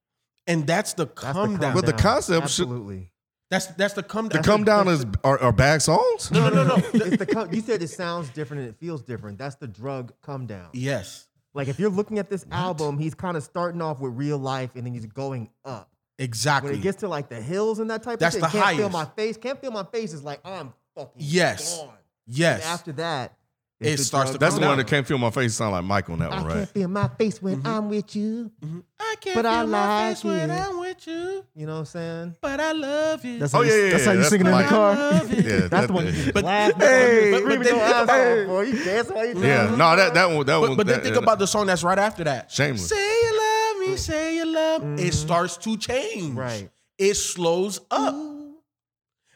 and 0.47 0.67
that's 0.67 0.95
the 0.95 1.07
That's 1.07 1.21
the 1.21 1.33
come 1.33 1.57
down. 1.59 1.75
But 1.75 1.87
the 1.87 1.93
concept 1.93 2.51
should- 2.51 2.65
Absolutely. 2.65 3.11
That's 3.51 3.67
that's 3.69 3.95
the 3.95 4.03
come 4.03 4.29
down. 4.29 4.43
The 4.43 4.47
come 4.49 4.65
down 4.65 4.89
is 4.89 5.07
are, 5.25 5.39
are 5.41 5.53
bag 5.53 5.81
songs. 5.81 6.31
no, 6.31 6.49
no, 6.49 6.65
no, 6.65 6.77
no. 6.77 6.77
It's 6.95 7.17
the 7.17 7.27
come, 7.27 7.53
you 7.53 7.61
said 7.61 7.83
it 7.83 7.89
sounds 7.89 8.29
different 8.31 8.63
and 8.63 8.69
it 8.71 8.77
feels 8.79 9.03
different. 9.03 9.39
That's 9.39 9.55
the 9.57 9.67
drug 9.69 10.13
come 10.23 10.47
down. 10.47 10.69
yes, 10.73 11.27
Like 11.55 11.69
if 11.69 11.79
you're 11.79 11.91
looking 11.91 12.19
at 12.19 12.29
this 12.29 12.45
album, 12.53 12.99
he's 12.99 13.15
kind 13.15 13.37
of 13.37 13.43
starting 13.43 13.81
off 13.81 14.01
with 14.01 14.15
real 14.17 14.39
life 14.39 14.71
and 14.75 14.85
then 14.85 14.93
he's 14.93 15.07
going 15.07 15.49
up. 15.65 15.91
exactly. 16.19 16.73
When 16.73 16.81
it 16.81 16.83
gets 16.83 16.99
to 16.99 17.09
like 17.09 17.29
the 17.31 17.41
hills 17.41 17.79
and 17.79 17.91
that 17.91 18.03
type 18.03 18.19
That's 18.19 18.37
of 18.37 18.43
the 18.43 18.49
thing, 18.49 18.63
can't 18.63 18.77
feel 18.77 18.91
my 18.91 19.05
face. 19.07 19.37
Can't 19.37 19.61
feel 19.61 19.71
my 19.71 19.85
face 19.85 20.13
is 20.13 20.23
like 20.23 20.41
I'm 20.45 20.75
fucking 20.95 21.13
Yes. 21.17 21.79
gone. 21.79 21.95
yes, 22.27 22.63
And 22.63 22.73
after 22.75 22.93
that, 22.93 23.33
It 23.81 23.93
it's 23.93 24.07
starts 24.07 24.33
to 24.33 24.39
That's 24.39 24.55
come 24.55 24.61
the 24.61 24.65
down. 24.67 24.71
one 24.71 24.79
that 24.79 24.89
can't 24.89 25.07
feel 25.07 25.19
my 25.19 25.31
face. 25.31 25.55
Sound 25.55 25.71
like 25.71 25.85
Mike 25.85 26.11
on 26.11 26.19
that 26.19 26.33
I 26.33 26.43
one, 26.43 26.51
can't 26.53 26.69
feel 26.69 26.89
my 26.89 27.07
face 27.09 27.41
when 27.41 27.59
mm-hmm. 27.59 27.67
I'm 27.69 27.89
with 27.89 28.17
you. 28.17 28.51
Mm-hmm. 28.61 28.81
I 28.99 29.15
can't 29.21 29.37
But 29.37 29.47
I 29.47 29.61
feel 29.61 29.67
my 29.69 30.05
like 30.07 30.17
face 30.17 30.25
when. 30.25 30.51
I'm 30.51 30.81
with 30.81 31.07
you, 31.07 31.45
You 31.55 31.67
know 31.67 31.73
what 31.75 31.79
I'm 31.79 31.85
saying? 31.85 32.37
but 32.41 32.59
I 32.59 32.73
love 32.73 33.25
you. 33.25 33.39
That's 33.39 33.55
Oh, 33.55 33.59
how 33.59 33.63
you, 33.63 33.73
yeah, 33.73 33.85
yeah, 33.85 33.91
that's 33.93 34.05
how 34.05 34.11
you 34.13 34.19
that's 34.19 34.31
singing 34.31 34.47
in 34.49 34.53
the 34.53 34.65
car. 34.65 34.95
Yeah, 34.95 35.69
That's 35.69 35.87
the 35.87 35.93
one 35.93 36.07
you 36.13 36.33
But- 36.33 36.45
laugh. 36.45 36.75
Hey, 36.75 37.31
but, 37.31 37.45
but 37.45 37.49
but 37.59 37.65
then- 37.65 37.75
go 37.75 37.81
ass 37.81 38.11
hey. 38.11 38.41
off, 38.43 38.49
boy. 38.49 38.61
You 38.63 38.85
dance 38.85 39.09
while 39.11 39.27
you 39.27 39.43
Yeah, 39.43 39.77
no, 39.77 39.95
that 39.97 40.15
that 40.15 40.27
one 40.29 40.39
that 40.39 40.47
but, 40.47 40.61
one. 40.61 40.77
but 40.77 40.87
then 40.89 41.01
think 41.01 41.17
about 41.17 41.39
the 41.39 41.47
song 41.47 41.67
that's 41.67 41.85
right 41.85 41.99
after 41.99 42.25
that. 42.25 42.51
Shameless. 42.51 42.89
Say 42.89 42.97
you 42.97 43.39
love 43.39 43.89
me, 43.89 43.97
say 43.97 44.37
you 44.37 44.45
love. 44.45 44.83
It 44.83 44.87
mm-hmm. 44.87 45.09
starts 45.11 45.57
to 45.59 45.77
change. 45.77 46.35
Right. 46.37 46.69
It 46.99 47.15
slows 47.15 47.81
up. 47.93 48.13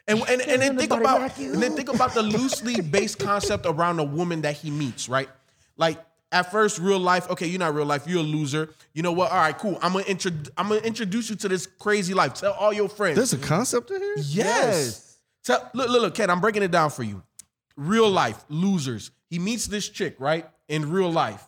And, 0.07 0.19
and, 0.27 0.41
and 0.41 0.61
then 0.61 0.77
think 0.77 0.91
about 0.91 1.37
and 1.39 1.61
then 1.61 1.75
think 1.75 1.87
about 1.89 2.13
the 2.13 2.23
loosely 2.23 2.81
based 2.81 3.19
concept 3.19 3.65
around 3.65 3.99
a 3.99 4.03
woman 4.03 4.41
that 4.41 4.55
he 4.55 4.69
meets, 4.69 5.07
right? 5.07 5.29
Like 5.77 6.03
at 6.33 6.51
first, 6.51 6.79
real 6.79 6.99
life, 6.99 7.29
okay, 7.29 7.47
you're 7.47 7.59
not 7.59 7.73
real 7.73 7.85
life, 7.85 8.05
you're 8.05 8.19
a 8.19 8.23
loser. 8.23 8.73
You 8.93 9.01
know 9.03 9.13
what? 9.13 9.31
All 9.31 9.37
right, 9.37 9.57
cool. 9.57 9.77
I'm 9.81 9.93
gonna 9.93 10.05
intro- 10.05 10.31
I'm 10.57 10.67
gonna 10.67 10.81
introduce 10.81 11.29
you 11.29 11.35
to 11.37 11.47
this 11.47 11.67
crazy 11.67 12.13
life. 12.13 12.33
Tell 12.33 12.53
all 12.53 12.73
your 12.73 12.89
friends. 12.89 13.15
There's 13.15 13.33
a 13.33 13.37
concept 13.37 13.91
in 13.91 14.01
here. 14.01 14.15
Yes. 14.17 14.25
Yes. 14.35 15.17
Tell, 15.45 15.69
look, 15.73 15.89
look, 15.89 16.01
look, 16.01 16.15
Ken, 16.15 16.29
I'm 16.29 16.41
breaking 16.41 16.63
it 16.63 16.71
down 16.71 16.89
for 16.89 17.03
you. 17.03 17.21
Real 17.77 18.09
life, 18.09 18.43
losers. 18.49 19.11
He 19.29 19.39
meets 19.39 19.67
this 19.67 19.87
chick, 19.89 20.15
right? 20.19 20.47
In 20.67 20.91
real 20.91 21.11
life. 21.11 21.47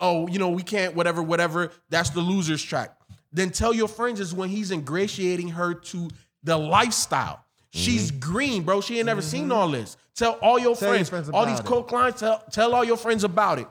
Oh, 0.00 0.26
you 0.28 0.38
know, 0.38 0.50
we 0.50 0.62
can't, 0.62 0.94
whatever, 0.94 1.22
whatever. 1.22 1.70
That's 1.88 2.10
the 2.10 2.20
losers 2.20 2.62
track. 2.62 2.96
Then 3.32 3.50
tell 3.50 3.72
your 3.72 3.88
friends 3.88 4.20
is 4.20 4.34
when 4.34 4.48
he's 4.48 4.70
ingratiating 4.70 5.48
her 5.48 5.74
to 5.74 6.08
the 6.42 6.56
lifestyle. 6.56 7.43
She's 7.76 8.12
mm-hmm. 8.12 8.20
green, 8.20 8.62
bro. 8.62 8.80
She 8.80 8.98
ain't 8.98 9.06
never 9.06 9.20
seen 9.20 9.44
mm-hmm. 9.44 9.52
all 9.52 9.68
this. 9.68 9.96
Tell 10.14 10.34
all 10.34 10.60
your 10.60 10.76
Tell 10.76 10.90
your 10.90 11.04
friends, 11.04 11.08
friends 11.08 11.30
all 11.30 11.44
these 11.44 11.58
it. 11.58 11.66
co-clients, 11.66 12.20
tell, 12.20 12.42
tell 12.52 12.72
all 12.72 12.84
your 12.84 12.96
friends 12.96 13.24
about 13.24 13.58
it. 13.58 13.66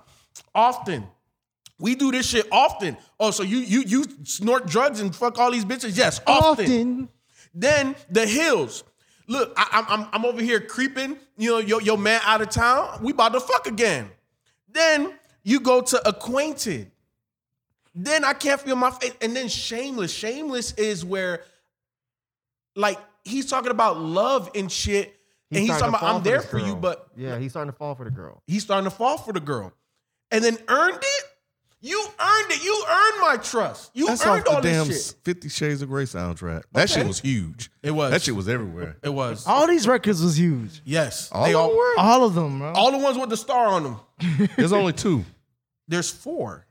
Often. 0.54 1.08
We 1.80 1.96
do 1.96 2.12
this 2.12 2.28
shit 2.28 2.46
often. 2.52 2.98
Oh, 3.20 3.32
so 3.32 3.44
you 3.44 3.60
you 3.60 3.82
you 3.82 4.06
snort 4.24 4.68
drugs 4.68 5.00
and 5.00 5.16
fuck 5.16 5.40
all 5.40 5.52
these 5.52 5.66
bitches? 5.66 5.98
Yes, 5.98 6.20
often. 6.28 6.66
Often. 6.66 7.10
Then 7.54 7.96
the 8.10 8.28
hills. 8.28 8.84
Look, 9.28 9.54
I, 9.56 9.68
I'm, 9.72 9.86
I'm 9.88 10.08
I'm 10.12 10.26
over 10.26 10.42
here 10.42 10.60
creeping. 10.60 11.18
You 11.38 11.52
know, 11.52 11.58
your 11.60 11.82
your 11.82 11.98
man 11.98 12.22
out 12.26 12.42
of 12.42 12.50
town. 12.50 13.00
We 13.02 13.14
about 13.14 13.34
to 13.34 13.40
fuck 13.40 13.68
again. 13.68 14.10
Then 14.70 15.14
you 15.44 15.62
go 15.62 15.82
to 15.82 16.08
acquainted. 16.08 16.92
Then 17.96 18.26
I 18.26 18.34
can't 18.34 18.60
feel 18.60 18.76
my 18.76 18.92
face. 18.92 19.14
And 19.22 19.36
then 19.36 19.48
shameless. 19.48 20.12
Shameless 20.12 20.74
is 20.74 21.06
where, 21.06 21.44
like, 22.76 22.98
he's 23.24 23.46
talking 23.48 23.72
about 23.72 24.00
love 24.00 24.50
and 24.56 24.72
shit. 24.72 25.14
and 25.52 25.60
he's 25.60 25.70
talking 25.70 25.90
about 25.90 26.04
I'm 26.04 26.24
there 26.24 26.38
this 26.40 26.50
for 26.50 26.60
you, 26.60 26.76
but 26.76 27.08
yeah, 27.16 27.38
he's 27.38 27.52
starting 27.52 27.72
to 27.72 27.78
fall 27.78 27.96
for 27.96 28.04
the 28.06 28.12
girl. 28.12 28.42
he's 28.48 28.64
starting 28.64 28.90
to 28.90 28.96
fall 28.96 29.18
for 29.18 29.34
the 29.34 29.40
girl, 29.40 29.74
and 30.32 30.44
then 30.44 30.58
earned 30.68 30.98
it. 31.02 31.24
You 31.86 32.00
earned 32.02 32.52
it. 32.52 32.64
You 32.64 32.86
earned 32.90 33.20
my 33.22 33.38
trust. 33.44 33.92
You 33.94 34.08
That's 34.08 34.22
off 34.26 34.38
earned 34.38 34.46
the 34.46 34.52
all 34.52 34.62
damn 34.62 34.88
this 34.88 35.08
shit. 35.08 35.16
Fifty 35.26 35.50
Shades 35.50 35.82
of 35.82 35.90
Grey 35.90 36.06
soundtrack. 36.06 36.64
That 36.72 36.90
shit 36.90 37.06
was 37.06 37.20
huge. 37.20 37.70
It 37.82 37.92
was. 37.92 38.12
That 38.12 38.22
shit 38.22 38.38
was 38.38 38.48
everywhere. 38.48 38.96
It 39.04 39.10
was. 39.14 39.46
All 39.46 39.68
these 39.68 39.86
records 39.86 40.24
was 40.24 40.38
huge. 40.40 40.82
yes. 40.86 41.30
All 41.34 41.44
they 41.44 41.54
of 41.54 41.60
all. 41.60 41.68
them 41.68 41.78
were? 41.78 41.94
All 41.98 42.24
of 42.24 42.36
them, 42.36 42.60
bro. 42.60 42.72
All 42.72 42.92
the 42.92 43.00
ones 43.00 43.18
with 43.18 43.30
the 43.30 43.36
star 43.36 43.68
on 43.68 43.84
them. 43.84 44.00
There's 44.56 44.72
only 44.72 44.94
two. 44.94 45.26
There's 45.90 46.10
four. 46.10 46.66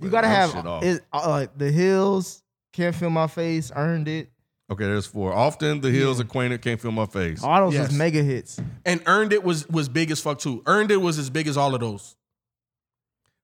you 0.00 0.08
gotta 0.08 0.28
have 0.28 0.54
it, 0.84 1.02
uh, 1.12 1.28
like 1.28 1.58
the 1.58 1.72
hills. 1.72 2.44
Can't 2.72 2.94
feel 2.94 3.10
my 3.10 3.26
face. 3.26 3.72
Earned 3.74 4.06
it. 4.06 4.30
Okay, 4.72 4.84
there's 4.84 5.06
four. 5.06 5.32
Often 5.32 5.80
the 5.80 5.90
hills 5.90 6.20
acquainted 6.20 6.60
can't 6.62 6.80
feel 6.80 6.92
my 6.92 7.06
face. 7.06 7.42
All 7.42 7.66
those 7.66 7.74
Yes. 7.74 7.88
was 7.88 7.96
mega 7.98 8.22
hits. 8.22 8.60
And 8.84 9.02
earned 9.06 9.32
it 9.32 9.42
was 9.44 9.68
was 9.68 9.88
big 9.88 10.10
as 10.10 10.20
fuck 10.20 10.38
too. 10.38 10.62
Earned 10.66 10.90
it 10.90 10.96
was 10.98 11.18
as 11.18 11.30
big 11.30 11.46
as 11.46 11.56
all 11.56 11.74
of 11.74 11.80
those. 11.80 12.16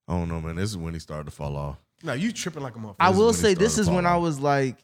I 0.06 0.14
don't 0.14 0.28
know, 0.28 0.40
man. 0.40 0.56
This 0.56 0.70
is 0.70 0.76
when 0.76 0.94
he 0.94 1.00
started 1.00 1.24
to 1.24 1.30
fall 1.30 1.56
off. 1.56 1.76
Now 2.02 2.14
you 2.14 2.32
tripping 2.32 2.62
like 2.62 2.76
a 2.76 2.78
motherfucker. 2.78 2.96
I 3.00 3.10
is 3.10 3.16
will 3.16 3.26
when 3.26 3.34
he 3.34 3.40
say 3.40 3.54
this 3.54 3.72
started 3.74 3.80
is 3.82 3.86
when 3.88 4.04
falling 4.04 4.06
I 4.06 4.16
off. 4.16 4.22
was 4.22 4.40
like, 4.40 4.76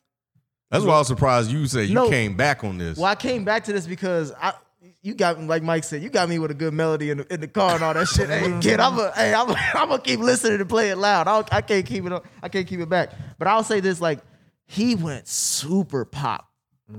That's 0.70 0.84
why 0.84 0.94
I 0.94 0.98
was 0.98 1.06
surprised 1.08 1.50
you 1.50 1.66
said 1.66 1.88
you 1.88 1.94
No. 1.94 2.08
came 2.10 2.36
back 2.36 2.64
on 2.64 2.78
this. 2.78 2.98
well, 2.98 3.06
I 3.06 3.14
came 3.14 3.44
back 3.44 3.64
to 3.64 3.72
this 3.72 3.86
because 3.86 4.32
I. 4.40 4.54
You 5.00 5.12
got 5.14 5.38
like 5.42 5.62
Mike 5.62 5.84
said, 5.84 6.02
you 6.02 6.08
got 6.08 6.30
me 6.30 6.38
with 6.38 6.50
a 6.50 6.54
good 6.54 6.72
melody 6.72 7.10
in 7.10 7.18
the, 7.18 7.34
in 7.34 7.40
the 7.40 7.46
car 7.46 7.74
and 7.74 7.84
all 7.84 7.92
that 7.92 8.06
shit. 8.08 8.26
Hey, 8.30 8.58
kid, 8.62 8.80
I'm 8.80 8.98
a, 8.98 9.12
hey, 9.12 9.34
I'm, 9.34 9.50
a, 9.50 9.54
I'm 9.74 9.88
gonna 9.90 10.00
keep 10.00 10.18
listening 10.18 10.60
and 10.60 10.68
play 10.68 10.88
it 10.88 10.96
loud. 10.96 11.28
I'll, 11.28 11.46
I 11.52 11.60
can't 11.60 11.84
keep 11.84 12.06
it, 12.06 12.12
up- 12.12 12.24
I 12.42 12.48
can't 12.48 12.66
keep 12.66 12.80
it 12.80 12.88
back. 12.88 13.10
But 13.38 13.46
I'll 13.46 13.64
say 13.64 13.80
this, 13.80 14.00
like, 14.00 14.20
he 14.66 14.94
went 14.94 15.28
super 15.28 16.04
pop 16.04 16.48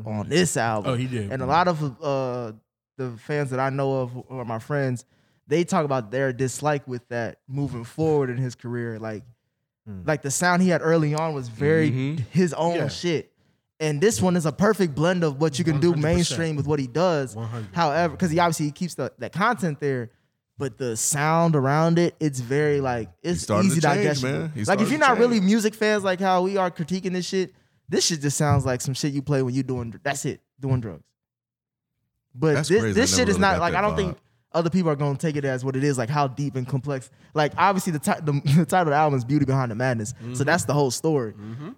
on 0.05 0.29
this 0.29 0.57
album. 0.57 0.91
Oh, 0.91 0.95
he 0.95 1.07
did. 1.07 1.31
And 1.31 1.41
a 1.41 1.45
lot 1.45 1.67
of 1.67 1.81
uh, 2.01 2.51
the 2.97 3.11
fans 3.19 3.49
that 3.51 3.59
I 3.59 3.69
know 3.69 4.01
of, 4.01 4.17
or 4.29 4.45
my 4.45 4.59
friends, 4.59 5.05
they 5.47 5.63
talk 5.63 5.85
about 5.85 6.11
their 6.11 6.33
dislike 6.33 6.87
with 6.87 7.07
that 7.09 7.39
moving 7.47 7.83
forward 7.83 8.29
in 8.29 8.37
his 8.37 8.55
career. 8.55 8.97
Like, 8.99 9.23
like 10.05 10.21
the 10.23 10.31
sound 10.31 10.61
he 10.63 10.69
had 10.69 10.81
early 10.81 11.13
on 11.13 11.33
was 11.35 11.47
very 11.47 11.91
Mhm. 11.91 12.19
his 12.31 12.53
own 12.53 12.75
Yeah. 12.75 12.87
shit. 12.87 13.31
And 13.79 13.99
this 14.01 14.21
one 14.21 14.35
is 14.37 14.45
a 14.45 14.51
perfect 14.53 14.95
blend 14.95 15.23
of 15.23 15.39
what 15.41 15.59
you 15.59 15.65
can 15.65 15.79
do 15.81 15.91
100%. 15.91 16.01
mainstream 16.01 16.55
with 16.55 16.65
what 16.65 16.79
he 16.79 16.87
does. 16.87 17.35
100. 17.35 17.75
However, 17.75 18.13
because 18.13 18.31
he 18.31 18.39
obviously 18.39 18.67
he 18.67 18.71
keeps 18.71 18.95
the 18.95 19.11
that 19.19 19.33
content 19.33 19.79
there, 19.81 20.09
but 20.57 20.77
the 20.77 20.95
sound 20.95 21.55
around 21.55 21.99
it, 21.99 22.15
it's 22.19 22.39
very 22.39 22.79
like 22.81 23.09
it's 23.21 23.49
easy 23.49 23.81
to 23.81 23.87
change, 23.95 24.23
man. 24.23 24.51
Like 24.65 24.79
if 24.81 24.89
you're 24.89 24.99
not 24.99 25.17
really 25.17 25.39
music 25.39 25.75
fans 25.75 26.03
like 26.03 26.19
how 26.19 26.41
we 26.43 26.57
are 26.57 26.71
critiquing 26.71 27.13
this 27.13 27.25
shit, 27.25 27.53
this 27.89 28.05
shit 28.05 28.21
just 28.21 28.37
sounds 28.37 28.65
like 28.65 28.81
some 28.81 28.93
shit 28.93 29.13
you 29.13 29.21
play 29.21 29.41
when 29.41 29.53
you're 29.53 29.63
doing 29.63 29.93
that's 30.03 30.25
it, 30.25 30.41
doing 30.59 30.79
drugs. 30.81 31.03
But 32.33 32.55
That's 32.55 32.69
this, 32.69 32.81
crazy. 32.81 32.99
This 32.99 33.15
shit 33.15 33.29
is 33.29 33.37
not 33.37 33.59
like 33.59 33.75
I 33.75 33.81
don't 33.81 33.95
think 33.95 34.17
other 34.51 34.69
people 34.69 34.89
are 34.89 34.95
gonna 34.95 35.17
take 35.17 35.35
it 35.37 35.45
as 35.45 35.63
what 35.63 35.75
it 35.75 35.83
is, 35.83 35.97
like 35.97 36.09
how 36.09 36.27
deep 36.27 36.55
and 36.55 36.67
complex. 36.67 37.09
Like 37.33 37.53
obviously 37.57 37.93
the, 37.93 37.99
ti- 37.99 38.21
the, 38.23 38.31
the 38.57 38.65
title 38.65 38.87
of 38.87 38.87
the 38.87 38.95
album 38.95 39.17
is 39.17 39.23
"Beauty 39.25 39.45
Behind 39.45 39.71
the 39.71 39.75
Madness," 39.75 40.09
so 40.09 40.15
Mm-hmm. 40.25 40.43
that's 40.43 40.65
the 40.65 40.73
whole 40.73 40.91
story. 40.91 41.33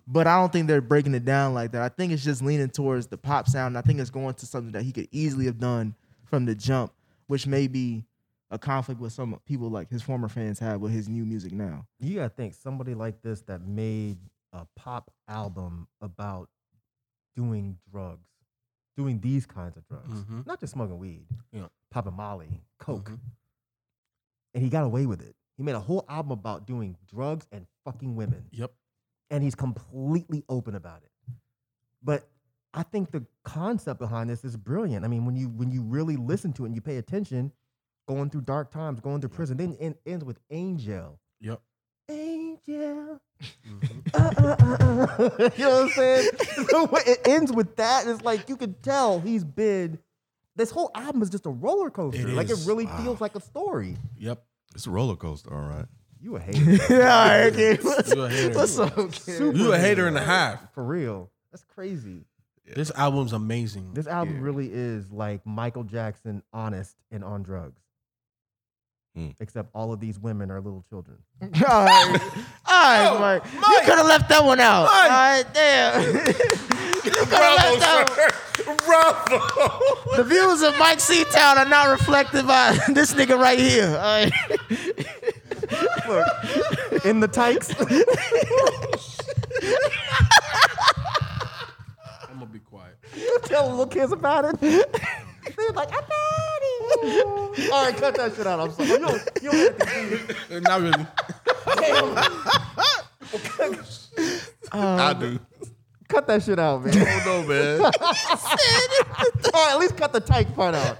But 0.08 0.26
I 0.28 0.36
don't 0.40 0.52
think 0.52 0.68
they're 0.68 0.82
breaking 0.82 1.14
it 1.16 1.26
down 1.26 1.54
like 1.54 1.72
that. 1.74 1.82
I 1.84 1.90
think 1.90 2.12
it's 2.12 2.24
just 2.24 2.42
leaning 2.42 2.70
towards 2.70 3.08
the 3.08 3.18
pop 3.18 3.48
sound. 3.48 3.78
I 3.78 3.82
think 3.82 4.00
it's 4.00 4.10
going 4.10 4.34
to 4.36 4.46
something 4.46 4.72
that 4.72 4.84
he 4.84 4.92
could 4.92 5.08
easily 5.12 5.46
have 5.46 5.60
done 5.60 5.96
from 6.26 6.46
the 6.46 6.56
jump, 6.56 6.92
which 7.28 7.46
may 7.48 7.68
be 7.68 8.04
a 8.50 8.58
conflict 8.58 9.00
with 9.02 9.12
some 9.14 9.38
people 9.46 9.70
like 9.70 9.90
his 9.90 10.02
former 10.02 10.30
fans 10.30 10.60
have 10.60 10.80
with 10.82 10.92
his 10.92 11.10
new 11.10 11.26
music 11.26 11.52
now. 11.52 11.86
You 12.00 12.16
gotta 12.16 12.30
think 12.30 12.54
somebody 12.54 12.94
like 12.94 13.22
this 13.22 13.42
that 13.44 13.62
made 13.62 14.18
a 14.54 14.66
pop 14.76 15.12
album 15.28 15.88
about 16.02 16.50
doing 17.36 17.78
drugs, 17.92 18.28
doing 18.96 19.20
these 19.20 19.46
kinds 19.46 19.76
of 19.78 19.86
drugs, 19.88 20.24
Mhm. 20.24 20.46
not 20.46 20.60
just 20.60 20.74
smoking 20.74 20.98
weed, 20.98 21.28
Yeah. 21.52 21.68
popping 21.92 22.14
Molly, 22.14 22.62
coke, 22.80 23.10
Mhm. 23.12 23.20
and 24.54 24.64
he 24.64 24.70
got 24.70 24.84
away 24.86 25.06
with 25.06 25.22
it. 25.22 25.36
He 25.58 25.64
made 25.64 25.76
a 25.76 25.80
whole 25.80 26.06
album 26.08 26.32
about 26.32 26.66
doing 26.66 26.98
drugs 27.06 27.48
and 27.52 27.68
fucking 27.84 28.16
women, 28.16 28.48
Yep. 28.52 28.74
and 29.30 29.44
he's 29.44 29.56
completely 29.56 30.44
open 30.50 30.74
about 30.76 31.04
it. 31.04 31.12
But 32.02 32.30
I 32.74 32.84
think 32.84 33.12
the 33.12 33.26
concept 33.44 34.00
behind 34.00 34.30
this 34.30 34.46
is 34.46 34.56
brilliant. 34.56 35.04
I 35.04 35.08
mean, 35.08 35.26
when 35.26 35.36
you 35.36 35.50
when 35.50 35.72
you 35.72 35.82
really 35.84 36.16
listen 36.16 36.54
to 36.54 36.64
it 36.64 36.68
and 36.68 36.76
you 36.76 36.82
pay 36.82 36.98
attention, 36.98 37.52
going 38.08 38.30
through 38.30 38.42
dark 38.42 38.72
times, 38.72 39.00
going 39.00 39.20
through 39.22 39.30
prison, 39.30 39.58
then 39.58 39.76
it 39.80 40.00
ends 40.06 40.24
with 40.24 40.40
Angel. 40.50 41.20
Yep. 41.42 41.62
Angel. 42.10 43.20
Mhm. 43.68 44.14
Uh, 44.14 44.32
uh, 44.38 44.56
uh, 44.60 45.44
uh. 45.46 45.50
you 45.58 45.64
know 45.66 45.70
what 45.70 45.84
I'm 45.84 45.90
saying? 45.90 46.30
So 46.70 46.90
it 47.06 47.20
ends 47.28 47.52
with 47.52 47.76
that. 47.78 48.08
It's 48.08 48.22
like 48.24 48.50
you 48.50 48.58
can 48.58 48.74
tell 48.82 49.20
he's 49.20 49.44
been. 49.44 50.00
This 50.56 50.72
whole 50.72 50.90
album 50.96 51.22
is 51.22 51.30
just 51.30 51.46
a 51.46 51.50
roller 51.52 51.90
coaster. 51.92 52.28
It 52.28 52.34
like 52.34 52.50
it 52.50 52.58
really 52.66 52.86
Wow. 52.86 53.04
feels 53.04 53.22
like 53.22 53.36
a 53.36 53.40
story. 53.42 53.96
Yep. 54.18 54.44
It's 54.74 54.88
a 54.88 54.90
roller 54.92 55.16
coaster, 55.16 55.54
all 55.54 55.62
right. 55.68 55.86
You 56.20 56.36
a 56.36 56.40
hater. 56.40 56.72
yeah, 56.94 57.50
okay. 57.54 57.78
What's, 57.82 58.14
You 58.14 58.24
a 58.24 58.30
hater. 58.30 58.56
what's 58.56 58.80
up? 58.80 58.96
kid? 59.12 59.56
You 59.56 59.72
a 59.74 59.78
hater 59.78 60.08
and 60.08 60.18
a 60.18 60.24
half. 60.24 60.74
For 60.74 60.84
real. 60.84 61.30
That's 61.52 61.64
crazy. 61.64 62.26
This 62.76 62.92
album's 62.96 63.34
amazing. 63.34 63.94
This 63.94 64.08
album 64.08 64.42
really 64.42 64.70
is 64.74 65.12
like 65.12 65.46
Michael 65.46 65.84
Jackson, 65.84 66.42
honest 66.52 66.96
and 67.12 67.24
on 67.24 67.44
drugs. 67.44 67.80
Hmm. 69.18 69.30
Except 69.40 69.72
all 69.74 69.92
of 69.92 70.00
these 70.00 70.20
women 70.20 70.52
are 70.52 70.62
little 70.62 70.86
children. 70.90 71.18
All 71.42 71.50
right, 71.50 72.20
all 72.68 72.84
right, 72.84 73.12
Yo, 73.12 73.20
Mike. 73.20 73.44
You 73.46 73.80
could 73.80 73.98
have 73.98 74.06
left 74.06 74.30
that 74.30 74.44
one 74.44 74.60
out. 74.60 74.84
Mike. 74.86 74.94
All 74.94 75.10
right, 75.10 75.46
damn. 75.54 76.04
you 76.18 77.12
could 77.12 77.30
have 77.32 77.58
left 77.58 77.80
that 77.80 78.32
one. 78.66 78.78
Bravo. 78.78 79.40
The 80.18 80.24
views 80.24 80.62
of 80.62 80.78
Mike 80.78 81.00
Seatown 81.00 81.58
are 81.58 81.66
not 81.68 81.90
reflected 81.90 82.46
by 82.46 82.78
this 82.90 83.16
nigga 83.16 83.40
right 83.40 83.58
here. 83.58 83.88
All 83.88 84.24
right. 84.24 84.32
Look, 86.08 87.06
in 87.06 87.20
the 87.20 87.28
tykes. 87.28 87.74
I'm 92.30 92.38
gonna 92.38 92.46
be 92.46 92.60
quiet. 92.60 92.98
You 93.16 93.40
tell 93.46 93.68
little 93.68 93.88
kids 93.88 94.12
about 94.12 94.46
it. 94.46 94.60
They're 94.62 95.72
like, 95.74 95.90
I'm 95.92 96.02
daddy. 96.02 96.37
All 97.72 97.86
right, 97.86 97.96
cut 97.96 98.16
that 98.16 98.34
shit 98.36 98.48
out. 98.48 98.60
I'm 98.60 98.72
sorry. 98.72 98.90
You 98.90 99.00
don't, 99.00 99.30
you 99.42 99.52
don't 99.52 99.60
have 99.60 99.78
to 99.78 99.88
see 99.88 100.34
it. 100.54 100.64
Not 100.68 100.82
really. 100.82 101.06
I 104.72 105.14
do. 105.14 105.40
Cut 106.08 106.28
that 106.28 106.44
shit 106.44 106.58
out, 106.58 106.86
man. 106.86 106.98
I 106.98 107.24
don't 107.24 107.26
know, 107.26 107.44
man. 107.48 107.82
All 107.92 107.92
right, 109.54 109.72
at 109.72 109.80
least 109.80 109.98
cut 109.98 110.14
the 110.14 110.22
tyke 110.22 110.56
part 110.56 110.74
out. 110.74 110.98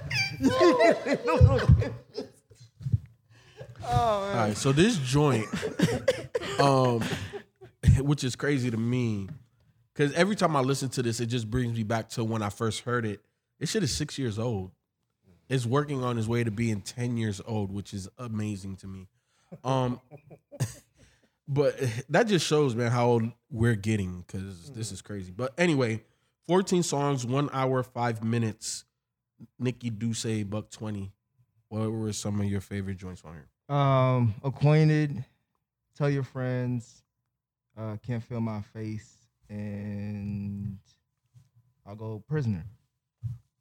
All 3.84 4.34
right, 4.34 4.56
so 4.56 4.70
this 4.70 4.98
joint, 4.98 5.46
um, 6.60 7.02
which 7.98 8.22
is 8.22 8.36
crazy 8.36 8.70
to 8.70 8.76
me, 8.76 9.28
because 9.94 10.12
every 10.12 10.36
time 10.36 10.54
I 10.54 10.60
listen 10.60 10.90
to 10.90 11.02
this, 11.02 11.20
it 11.20 11.26
just 11.26 11.50
brings 11.50 11.76
me 11.76 11.82
back 11.84 12.10
to 12.10 12.22
when 12.24 12.42
I 12.42 12.50
first 12.50 12.82
heard 12.82 13.06
it. 13.06 13.20
This 13.58 13.70
shit 13.70 13.82
is 13.82 13.92
six 13.92 14.18
years 14.18 14.38
old. 14.38 14.70
It's 15.48 15.64
working 15.64 16.04
on 16.04 16.16
his 16.16 16.28
way 16.28 16.44
to 16.44 16.50
being 16.50 16.80
ten 16.82 17.16
years 17.16 17.40
old, 17.46 17.72
which 17.72 17.94
is 17.94 18.08
amazing 18.18 18.76
to 18.76 18.86
me. 18.86 19.08
Um, 19.64 20.00
but 21.48 21.78
that 22.10 22.26
just 22.26 22.46
shows, 22.46 22.74
man, 22.74 22.90
how 22.90 23.06
old 23.06 23.32
we're 23.50 23.74
getting 23.74 24.24
because 24.26 24.70
this 24.70 24.92
is 24.92 25.00
crazy. 25.00 25.32
But 25.34 25.54
anyway, 25.56 26.04
fourteen 26.46 26.82
songs, 26.82 27.24
one 27.24 27.48
hour, 27.52 27.82
five 27.82 28.22
minutes. 28.22 28.84
Nikki 29.58 29.90
Duce, 29.90 30.44
buck 30.44 30.70
twenty. 30.70 31.12
What 31.68 31.90
were 31.90 32.12
some 32.12 32.40
of 32.40 32.46
your 32.46 32.60
favorite 32.60 32.96
joints 32.96 33.22
on 33.24 33.34
here? 33.34 33.76
Um, 33.76 34.34
acquainted, 34.42 35.24
tell 35.96 36.08
your 36.08 36.22
friends, 36.22 37.02
uh, 37.78 37.96
can't 38.04 38.22
feel 38.22 38.40
my 38.40 38.62
face, 38.62 39.14
and 39.50 40.78
I'll 41.86 41.94
go 41.94 42.22
prisoner. 42.26 42.64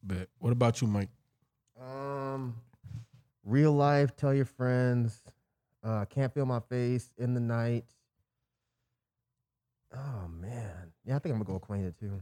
But 0.02 0.30
What 0.40 0.54
about 0.54 0.82
you, 0.82 0.88
Mike? 0.88 1.10
Um, 1.82 2.56
real 3.44 3.72
life, 3.74 4.16
tell 4.16 4.34
your 4.34 4.46
friends. 4.46 5.22
Uh, 5.84 6.06
can't 6.06 6.34
feel 6.34 6.46
my 6.46 6.60
face 6.60 7.12
in 7.18 7.34
the 7.34 7.40
night. 7.40 7.86
Oh 9.96 10.28
man, 10.28 10.92
yeah, 11.06 11.16
I 11.16 11.20
think 11.20 11.34
I'm 11.34 11.42
gonna 11.42 11.46
go 11.46 11.56
acquainted 11.56 11.98
too. 11.98 12.22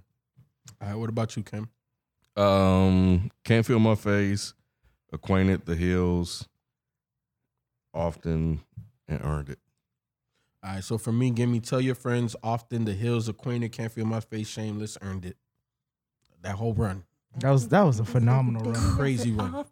All 0.81 0.87
right. 0.87 0.95
What 0.95 1.09
about 1.09 1.35
you, 1.35 1.43
Kim? 1.43 1.69
Um, 2.35 3.31
can't 3.43 3.65
feel 3.65 3.79
my 3.79 3.95
face. 3.95 4.53
Acquainted 5.11 5.65
the 5.65 5.75
hills. 5.75 6.47
Often 7.93 8.61
and 9.07 9.21
earned 9.23 9.49
it. 9.49 9.59
All 10.63 10.73
right. 10.73 10.83
So 10.83 10.97
for 10.97 11.11
me, 11.11 11.31
give 11.31 11.49
me 11.49 11.59
tell 11.59 11.79
your 11.81 11.95
friends 11.95 12.35
often 12.43 12.85
the 12.85 12.93
hills 12.93 13.29
acquainted 13.29 13.71
can't 13.71 13.91
feel 13.91 14.05
my 14.05 14.19
face 14.19 14.47
shameless 14.47 14.97
earned 15.01 15.25
it. 15.25 15.37
That 16.41 16.55
whole 16.55 16.73
run, 16.73 17.03
That 17.39 17.51
was 17.51 17.67
that 17.69 17.81
was 17.81 17.99
a 17.99 18.05
phenomenal 18.05 18.71
run. 18.71 18.95
crazy 18.95 19.31
run. 19.31 19.65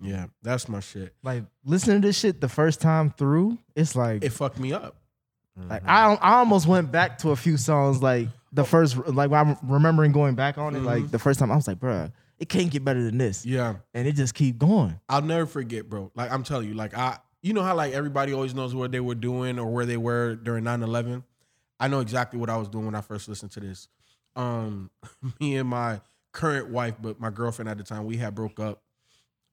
Yeah, 0.00 0.26
that's 0.42 0.68
my 0.68 0.80
shit. 0.80 1.14
Like 1.22 1.44
listening 1.64 2.02
to 2.02 2.08
this 2.08 2.18
shit 2.18 2.40
the 2.40 2.48
first 2.48 2.80
time 2.80 3.10
through, 3.10 3.58
it's 3.74 3.96
like 3.96 4.22
It 4.22 4.30
fucked 4.30 4.58
me 4.58 4.72
up. 4.72 4.96
like 5.56 5.82
I 5.86 6.14
I 6.14 6.34
almost 6.38 6.66
went 6.66 6.92
back 6.92 7.18
to 7.18 7.30
a 7.30 7.36
few 7.36 7.56
songs 7.56 8.00
like 8.02 8.28
the 8.52 8.64
first 8.64 8.96
like 9.08 9.30
when 9.30 9.40
I'm 9.40 9.56
remembering 9.64 10.12
going 10.12 10.34
back 10.34 10.56
on 10.58 10.76
it, 10.76 10.82
like 10.82 11.10
the 11.10 11.18
first 11.18 11.40
time 11.40 11.50
I 11.50 11.56
was 11.56 11.66
like, 11.66 11.78
bruh, 11.78 12.12
it 12.38 12.48
can't 12.48 12.70
get 12.70 12.84
better 12.84 13.02
than 13.02 13.18
this. 13.18 13.44
Yeah. 13.44 13.76
And 13.92 14.06
it 14.06 14.12
just 14.12 14.34
keep 14.34 14.58
going. 14.58 15.00
I'll 15.08 15.22
never 15.22 15.46
forget, 15.46 15.88
bro. 15.88 16.12
Like 16.14 16.30
I'm 16.30 16.44
telling 16.44 16.68
you, 16.68 16.74
like 16.74 16.96
I 16.96 17.18
you 17.42 17.52
know 17.52 17.62
how 17.62 17.74
like 17.74 17.92
everybody 17.92 18.32
always 18.32 18.54
knows 18.54 18.74
what 18.74 18.92
they 18.92 19.00
were 19.00 19.14
doing 19.14 19.58
or 19.58 19.66
where 19.66 19.86
they 19.86 19.96
were 19.96 20.36
during 20.36 20.64
9-11? 20.64 21.24
I 21.80 21.88
know 21.88 22.00
exactly 22.00 22.38
what 22.38 22.50
I 22.50 22.56
was 22.56 22.68
doing 22.68 22.84
when 22.86 22.94
I 22.94 23.00
first 23.00 23.28
listened 23.28 23.50
to 23.52 23.60
this. 23.60 23.88
Um 24.36 24.90
me 25.40 25.56
and 25.56 25.68
my 25.68 26.00
current 26.32 26.68
wife, 26.68 26.94
but 27.00 27.18
my 27.20 27.30
girlfriend 27.30 27.68
at 27.68 27.78
the 27.78 27.84
time, 27.84 28.04
we 28.04 28.16
had 28.16 28.34
broke 28.34 28.60
up. 28.60 28.82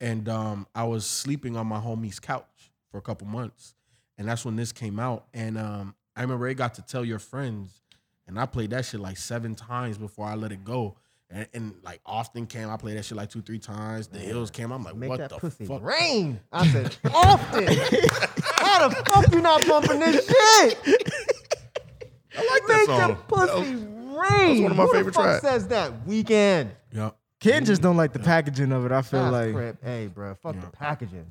And 0.01 0.27
um 0.27 0.67
I 0.75 0.84
was 0.84 1.05
sleeping 1.05 1.55
on 1.55 1.67
my 1.67 1.79
homie's 1.79 2.20
couch 2.20 2.72
for 2.91 2.98
a 2.98 3.01
couple 3.01 3.27
months. 3.27 3.74
And 4.17 4.27
that's 4.27 4.44
when 4.46 4.55
this 4.55 4.72
came 4.72 5.00
out. 5.00 5.25
And 5.34 5.58
um 5.58 5.96
I 6.15 6.22
remember 6.22 6.48
it 6.48 6.55
got 6.55 6.74
to 6.75 6.82
tell 6.82 7.05
your 7.05 7.20
friends. 7.20 7.82
And 8.27 8.39
I 8.39 8.46
played 8.46 8.72
that 8.72 8.86
shit 8.86 9.00
like 9.00 9.17
seven 9.17 9.55
times 9.55 9.98
before 9.98 10.25
I 10.27 10.36
let 10.36 10.51
it 10.51 10.63
go. 10.65 10.98
And, 11.29 11.48
and 11.53 11.75
like 11.84 12.01
often 12.05 12.46
came, 12.46 12.70
I 12.70 12.77
played 12.77 12.98
that 12.98 13.05
shit 13.05 13.17
like 13.17 13.29
two, 13.29 13.41
three 13.41 13.58
times. 13.60 14.08
The 14.08 14.20
hills 14.20 14.51
came. 14.51 14.72
I'm 14.72 14.84
like, 14.84 14.96
Make 14.96 15.10
what 15.10 15.20
that 15.20 15.29
the 15.29 15.38
pussy 15.38 15.65
fuck? 15.65 15.82
rain. 15.84 16.39
I 16.51 16.67
said, 16.67 16.96
often. 17.13 17.65
How 18.58 18.88
the 18.89 18.96
fuck 19.05 19.32
you 19.34 19.41
not 19.41 19.65
bumping 19.67 20.00
this 20.00 20.25
shit? 20.27 20.77
I 22.38 22.46
like 22.48 22.67
that 22.67 22.75
Make 22.77 22.86
song. 22.88 22.98
that 23.10 23.27
pussy 23.27 23.75
rain. 24.15 24.63
one 24.63 24.72
of 24.72 24.77
my 24.77 24.84
Who 24.84 24.89
the 24.91 24.98
favorite 24.98 25.15
fuck 25.15 25.24
tracks. 25.25 25.41
says 25.41 25.67
that? 25.67 26.05
Weeknd. 26.07 26.69
Yeah. 26.91 27.12
Ken 27.41 27.65
just 27.65 27.81
don't 27.81 27.98
like 27.98 28.13
the 28.13 28.19
packaging 28.19 28.72
of 28.72 28.86
it. 28.86 28.91
I 28.91 29.01
feel 29.01 29.29
That's 29.31 29.48
like 29.48 29.53
crap. 29.55 29.84
Hey, 29.84 30.07
bro, 30.07 30.34
fuck 30.36 30.55
Yeah. 30.55 30.62
the 30.62 30.67
packaging. 30.67 31.25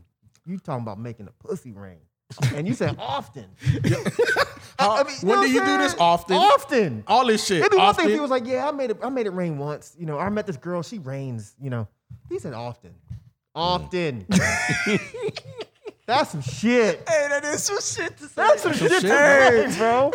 You 0.47 0.59
talking 0.59 0.83
about 0.83 0.99
making 1.01 1.27
a 1.29 1.33
pussy 1.47 1.73
rain. 1.73 1.99
And 2.55 2.67
you 2.69 2.75
said 2.75 2.97
often. 2.99 3.47
How- 4.79 4.97
I 4.97 5.05
mean, 5.05 5.17
when 5.23 5.37
know 5.39 5.43
do 5.45 5.51
you 5.51 5.61
what 5.61 5.67
do 5.67 5.73
I'm 5.73 5.81
this 5.81 5.93
saying? 5.93 6.03
often? 6.03 6.37
Often. 6.37 7.05
All 7.07 7.27
this 7.27 7.45
shit. 7.47 7.59
It'd 7.61 7.71
be 7.71 7.77
one 7.79 7.95
thing 7.95 8.07
if 8.07 8.13
he 8.13 8.21
was 8.21 8.31
like, 8.31 8.45
"Yeah, 8.47 8.69
I 8.69 8.73
made 8.73 8.91
it. 8.91 8.99
I 9.03 9.09
made 9.09 9.27
it 9.27 9.31
rain 9.33 9.57
once." 9.57 9.95
You 9.99 10.05
know, 10.07 10.19
I 10.19 10.29
met 10.31 10.47
this 10.47 10.57
girl. 10.57 10.83
She 10.83 10.99
rains. 10.99 11.55
You 11.61 11.71
know, 11.71 11.89
he 12.29 12.39
said 12.41 12.55
often, 12.55 12.95
often. 13.55 14.27
That's 16.07 16.31
some 16.33 16.43
shit. 16.43 17.03
Hey, 17.09 17.27
that 17.31 17.45
is 17.45 17.63
some 17.63 17.81
shit 17.81 18.17
to 18.19 18.25
say. 18.25 18.33
That's 18.37 18.63
some 18.63 18.73
shit, 18.75 18.91
shit, 18.91 19.03
to 19.03 19.09
say, 19.73 19.79
bro. 19.79 20.11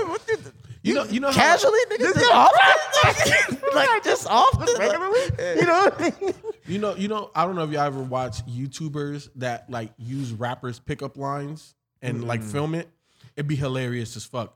You 0.89 0.95
know, 0.95 1.03
you 1.05 1.19
know, 1.19 1.27
how- 1.27 1.33
Casually, 1.33 1.79
nigga, 1.91 2.13
just 2.13 2.31
often, 2.33 3.57
like 3.75 4.03
just 4.03 4.27
often, 4.27 4.67
Regularly, 4.77 5.19
you 5.59 5.65
know. 5.65 5.83
What 5.83 6.01
I 6.01 6.21
mean? 6.21 6.33
You 6.67 6.79
know, 6.79 6.95
you 6.95 7.07
know. 7.07 7.31
I 7.35 7.45
don't 7.45 7.55
know 7.55 7.63
if 7.63 7.71
you 7.71 7.77
ever 7.77 8.01
watch 8.01 8.45
YouTubers 8.45 9.29
that 9.35 9.69
like 9.69 9.91
use 9.97 10.31
rappers' 10.31 10.79
pickup 10.79 11.17
lines 11.17 11.75
and 12.01 12.21
mm. 12.21 12.25
like 12.25 12.43
film 12.43 12.75
it. 12.75 12.89
It'd 13.35 13.47
be 13.47 13.55
hilarious 13.55 14.15
as 14.15 14.25
fuck. 14.25 14.55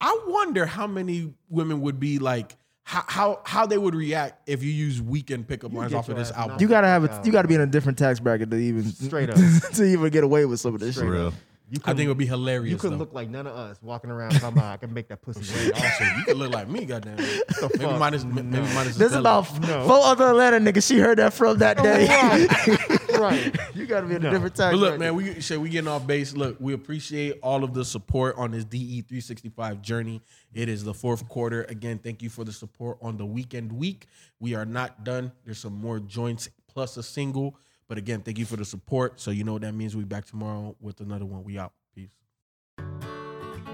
I 0.00 0.18
wonder 0.26 0.66
how 0.66 0.86
many 0.86 1.34
women 1.48 1.82
would 1.82 2.00
be 2.00 2.18
like, 2.18 2.56
how 2.84 3.04
how, 3.06 3.40
how 3.44 3.66
they 3.66 3.78
would 3.78 3.94
react 3.94 4.48
if 4.48 4.62
you 4.62 4.70
use 4.72 5.00
Weeknd 5.00 5.46
pickup 5.46 5.72
lines 5.72 5.92
off 5.92 6.08
of 6.08 6.16
this 6.16 6.32
album. 6.32 6.56
You 6.58 6.68
gotta 6.68 6.86
have 6.86 7.04
Yeah. 7.04 7.20
a, 7.20 7.26
you 7.26 7.32
gotta 7.32 7.48
be 7.48 7.54
in 7.54 7.60
a 7.60 7.66
different 7.66 7.98
tax 7.98 8.18
bracket 8.18 8.50
to 8.50 8.56
even 8.56 8.84
Straight 8.84 9.30
up. 9.30 9.36
to 9.36 9.84
even 9.84 10.10
get 10.10 10.24
away 10.24 10.46
with 10.46 10.60
some 10.60 10.74
of 10.74 10.80
this 10.80 10.94
For 10.96 11.02
shit. 11.02 11.10
real. 11.10 11.34
You 11.70 11.78
I 11.84 11.94
think 11.94 12.06
it 12.06 12.08
would 12.08 12.18
be 12.18 12.26
hilarious. 12.26 12.72
you 12.72 12.76
could 12.76 12.90
though. 12.92 12.96
look 12.96 13.12
like 13.14 13.28
none 13.28 13.46
of 13.46 13.54
us 13.54 13.78
walking 13.80 14.10
around 14.10 14.32
talking 14.32 14.58
about 14.58 14.72
I 14.72 14.76
can 14.76 14.92
make 14.92 15.06
that 15.06 15.22
pussy 15.22 15.42
oh, 15.54 15.62
rain. 15.62 15.72
Also, 15.72 16.04
you 16.04 16.24
could 16.24 16.36
look 16.36 16.52
like 16.52 16.68
me, 16.68 16.84
goddamn. 16.84 17.14
Maybe 17.16 17.40
fuck? 17.60 17.98
minus, 17.98 18.24
maybe 18.24 18.42
minus. 18.74 18.96
There's 18.96 19.12
Stella. 19.12 19.38
about 19.38 19.60
No. 19.62 19.86
four 19.86 19.98
other 20.04 20.30
Atlanta 20.30 20.58
niggas. 20.58 20.86
She 20.88 20.98
heard 20.98 21.18
that 21.20 21.32
from 21.32 21.58
that 21.58 21.78
oh, 21.78 21.82
day. 21.84 22.08
Right. 22.08 23.10
right. 23.20 23.56
you 23.76 23.86
gotta 23.86 24.08
be 24.08 24.16
in 24.16 24.26
a 24.26 24.30
different 24.30 24.56
tax 24.56 24.72
But 24.72 24.80
look, 24.80 24.98
bracket. 24.98 25.00
man, 25.00 25.14
we 25.14 25.40
say 25.40 25.58
we 25.58 25.68
getting 25.68 25.86
off 25.86 26.04
base. 26.08 26.34
Look, 26.34 26.56
we 26.58 26.72
appreciate 26.72 27.38
all 27.40 27.62
of 27.62 27.72
the 27.72 27.84
support 27.84 28.34
on 28.36 28.50
this 28.50 28.64
DE 28.64 29.02
365 29.02 29.80
journey. 29.80 30.22
It 30.52 30.68
is 30.68 30.82
the 30.82 30.94
fourth 30.94 31.28
quarter. 31.28 31.62
Again, 31.68 31.98
thank 31.98 32.20
you 32.20 32.30
for 32.30 32.42
the 32.42 32.52
support 32.52 32.98
on 33.00 33.16
the 33.16 33.24
Weeknd 33.24 33.70
week. 33.70 34.08
We 34.40 34.54
are 34.56 34.66
not 34.66 35.04
done. 35.04 35.30
There's 35.44 35.58
some 35.60 35.74
more 35.80 36.00
joints 36.00 36.48
plus 36.66 36.96
a 36.96 37.02
single. 37.04 37.56
But 37.90 37.98
again, 37.98 38.20
thank 38.20 38.38
you 38.38 38.46
for 38.46 38.54
the 38.54 38.64
support. 38.64 39.18
So 39.20 39.32
you 39.32 39.42
know 39.42 39.54
what 39.54 39.62
that 39.62 39.74
means. 39.74 39.96
We'll 39.96 40.06
back 40.06 40.24
tomorrow 40.24 40.76
with 40.80 41.00
another 41.00 41.26
one. 41.26 41.42
We 41.42 41.58
out. 41.58 41.72
Peace. 41.92 42.10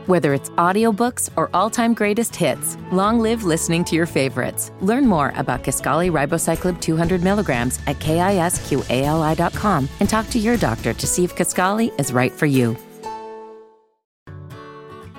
Whether 0.07 0.33
it's 0.33 0.49
audiobooks 0.51 1.29
or 1.37 1.51
all-time 1.53 1.93
greatest 1.93 2.35
hits, 2.35 2.79
long 2.93 3.21
live 3.21 3.45
listening 3.45 3.85
to 3.85 3.95
your 3.95 4.07
favorites. 4.07 4.73
Learn 4.81 5.05
more 5.07 5.35
about 5.37 5.65
Kisqali 5.65 6.11
Ribociclib 6.11 6.81
200 6.81 7.23
milligrams 7.23 7.79
at 7.87 7.99
kisqali.com 7.99 9.89
and 10.01 10.09
talk 10.09 10.31
to 10.31 10.39
your 10.39 10.57
doctor 10.57 10.95
to 10.95 11.07
see 11.07 11.25
if 11.25 11.37
Kisqali 11.37 11.93
is 12.01 12.11
right 12.11 12.33
for 12.33 12.47
you. 12.47 12.75